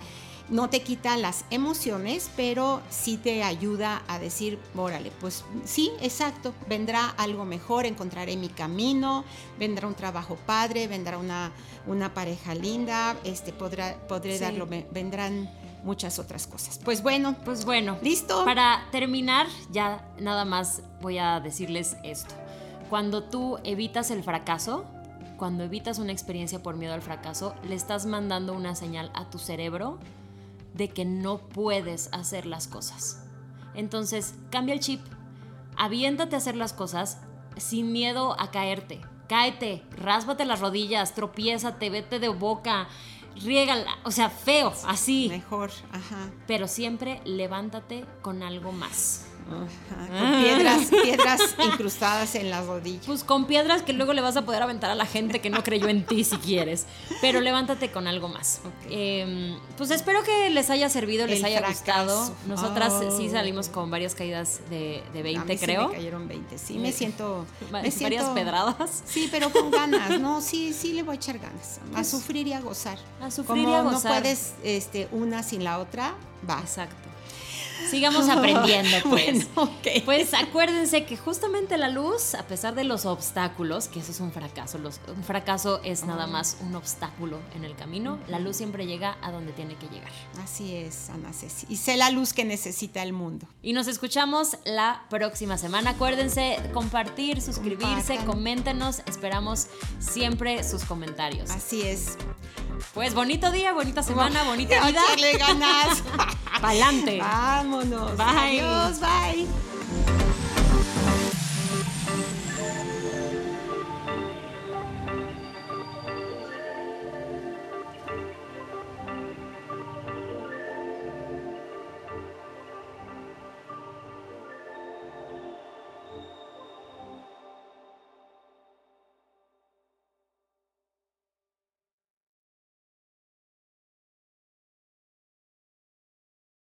no 0.49 0.69
te 0.69 0.81
quita 0.81 1.17
las 1.17 1.45
emociones, 1.49 2.29
pero 2.35 2.81
sí 2.89 3.17
te 3.17 3.43
ayuda 3.43 4.03
a 4.07 4.19
decir, 4.19 4.59
órale, 4.75 5.11
pues 5.19 5.43
sí, 5.63 5.91
exacto, 6.01 6.53
vendrá 6.67 7.09
algo 7.09 7.45
mejor, 7.45 7.85
encontraré 7.85 8.35
mi 8.35 8.49
camino, 8.49 9.23
vendrá 9.57 9.87
un 9.87 9.95
trabajo 9.95 10.37
padre, 10.45 10.87
vendrá 10.87 11.17
una, 11.17 11.51
una 11.87 12.13
pareja 12.13 12.55
linda, 12.55 13.15
este, 13.23 13.53
podrá, 13.53 13.97
podré 14.07 14.37
darlo, 14.37 14.67
vendrán 14.67 15.49
muchas 15.83 16.19
otras 16.19 16.47
cosas. 16.47 16.79
Pues 16.83 17.01
bueno, 17.01 17.35
pues 17.45 17.65
bueno, 17.65 17.97
listo. 18.01 18.45
Para 18.45 18.87
terminar, 18.91 19.47
ya 19.71 20.07
nada 20.19 20.45
más 20.45 20.81
voy 21.01 21.17
a 21.17 21.39
decirles 21.39 21.97
esto. 22.03 22.35
Cuando 22.89 23.23
tú 23.23 23.57
evitas 23.63 24.11
el 24.11 24.23
fracaso, 24.23 24.85
cuando 25.37 25.63
evitas 25.63 25.99
una 25.99 26.11
experiencia 26.11 26.61
por 26.61 26.75
miedo 26.75 26.93
al 26.93 27.01
fracaso, 27.01 27.55
le 27.67 27.75
estás 27.75 28.05
mandando 28.05 28.53
una 28.53 28.75
señal 28.75 29.11
a 29.13 29.29
tu 29.29 29.39
cerebro 29.39 29.99
de 30.73 30.89
que 30.89 31.05
no 31.05 31.39
puedes 31.39 32.09
hacer 32.11 32.45
las 32.45 32.67
cosas. 32.67 33.23
Entonces, 33.73 34.35
cambia 34.51 34.73
el 34.73 34.79
chip, 34.79 35.01
aviéntate 35.77 36.35
a 36.35 36.37
hacer 36.37 36.55
las 36.55 36.73
cosas 36.73 37.19
sin 37.57 37.91
miedo 37.91 38.39
a 38.39 38.51
caerte. 38.51 39.01
Cáete, 39.27 39.83
rásbate 39.91 40.45
las 40.45 40.59
rodillas, 40.59 41.15
tropiézate, 41.15 41.89
vete 41.89 42.19
de 42.19 42.29
boca, 42.29 42.87
riégala, 43.41 43.97
o 44.03 44.11
sea, 44.11 44.29
feo, 44.29 44.73
así. 44.85 45.29
Mejor, 45.29 45.71
ajá. 45.91 46.29
Pero 46.45 46.67
siempre 46.67 47.21
levántate 47.25 48.05
con 48.21 48.43
algo 48.43 48.71
más. 48.71 49.25
Con 49.43 50.41
piedras, 50.41 50.89
piedras 51.03 51.55
incrustadas 51.63 52.35
en 52.35 52.49
las 52.49 52.65
rodillas. 52.65 53.05
Pues 53.05 53.23
con 53.23 53.45
piedras 53.45 53.81
que 53.81 53.93
luego 53.93 54.13
le 54.13 54.21
vas 54.21 54.37
a 54.37 54.43
poder 54.43 54.63
aventar 54.63 54.89
a 54.89 54.95
la 54.95 55.05
gente 55.05 55.39
que 55.39 55.49
no 55.49 55.63
creyó 55.63 55.87
en 55.87 56.05
ti 56.05 56.23
si 56.23 56.37
quieres. 56.37 56.85
Pero 57.21 57.41
levántate 57.41 57.91
con 57.91 58.07
algo 58.07 58.29
más. 58.29 58.61
Em, 58.89 59.57
pues 59.77 59.91
espero 59.91 60.23
que 60.23 60.49
les 60.49 60.69
haya 60.69 60.89
servido, 60.89 61.27
les 61.27 61.43
haya 61.43 61.67
gustado. 61.67 62.33
Nosotras 62.47 62.93
sí 63.17 63.27
oh. 63.27 63.31
salimos 63.31 63.69
con 63.69 63.89
varias 63.91 64.15
caídas 64.15 64.61
de, 64.69 65.03
de 65.13 65.23
20, 65.23 65.57
creo. 65.57 65.81
Sí 65.83 65.87
me 65.87 65.93
cayeron 65.95 66.27
20, 66.27 66.57
sí, 66.57 66.73
me 66.79 66.91
siento. 66.91 67.45
varias 67.71 68.25
pedradas. 68.29 69.03
Sí, 69.05 69.27
pero 69.31 69.51
con 69.51 69.71
ganas, 69.71 70.19
¿no? 70.19 70.41
Sí, 70.53 70.73
sí 70.73 70.93
le 70.93 71.03
voy 71.03 71.13
a 71.13 71.15
echar 71.15 71.39
ganas. 71.39 71.79
A 71.91 71.95
pues, 71.95 72.09
sufrir 72.09 72.47
y 72.47 72.53
a 72.53 72.59
gozar. 72.59 72.97
A 73.21 73.31
sufrir 73.31 73.67
y 73.67 73.73
a 73.73 73.81
gozar. 73.81 74.11
no 74.11 74.21
puedes 74.21 74.53
este, 74.63 75.07
una 75.11 75.41
sin 75.41 75.63
la 75.63 75.79
otra, 75.79 76.13
va. 76.47 76.59
Exacto. 76.59 77.12
Sigamos 77.89 78.29
aprendiendo, 78.29 78.97
pues. 79.09 79.47
Pues 80.05 80.33
acuérdense 80.33 81.05
que 81.05 81.17
justamente 81.17 81.77
la 81.77 81.89
luz, 81.89 82.35
a 82.35 82.47
pesar 82.47 82.75
de 82.75 82.83
los 82.83 83.05
obstáculos, 83.05 83.87
que 83.87 83.99
eso 83.99 84.11
es 84.11 84.19
un 84.19 84.31
fracaso, 84.31 84.79
un 85.07 85.23
fracaso 85.23 85.81
es 85.83 86.03
nada 86.05 86.27
más 86.27 86.57
un 86.61 86.75
obstáculo 86.75 87.39
en 87.55 87.63
el 87.63 87.75
camino, 87.75 88.19
la 88.27 88.39
luz 88.39 88.57
siempre 88.57 88.85
llega 88.85 89.17
a 89.21 89.31
donde 89.31 89.51
tiene 89.53 89.75
que 89.75 89.87
llegar. 89.87 90.11
Así 90.43 90.75
es, 90.75 91.09
Ana 91.09 91.33
Ceci. 91.33 91.65
Y 91.69 91.77
sé 91.77 91.97
la 91.97 92.09
luz 92.09 92.33
que 92.33 92.45
necesita 92.45 93.03
el 93.03 93.13
mundo. 93.13 93.47
Y 93.61 93.73
nos 93.73 93.87
escuchamos 93.87 94.57
la 94.65 95.03
próxima 95.09 95.57
semana. 95.57 95.91
Acuérdense 95.91 96.57
compartir, 96.73 97.41
suscribirse, 97.41 98.17
coméntenos. 98.25 98.99
Esperamos 99.05 99.67
siempre 99.99 100.63
sus 100.63 100.83
comentarios. 100.83 101.49
Así 101.51 101.81
es. 101.81 102.17
Pues 102.93 103.13
bonito 103.13 103.51
día, 103.51 103.73
bonita 103.73 104.03
semana, 104.03 104.43
bonita 104.43 104.85
vida. 104.87 105.01
ganas. 105.37 106.03
Pa'lante. 106.61 107.19
Vámonos. 107.19 108.15
Bye. 108.17 108.59
Adiós, 108.61 108.99
bye. 108.99 109.47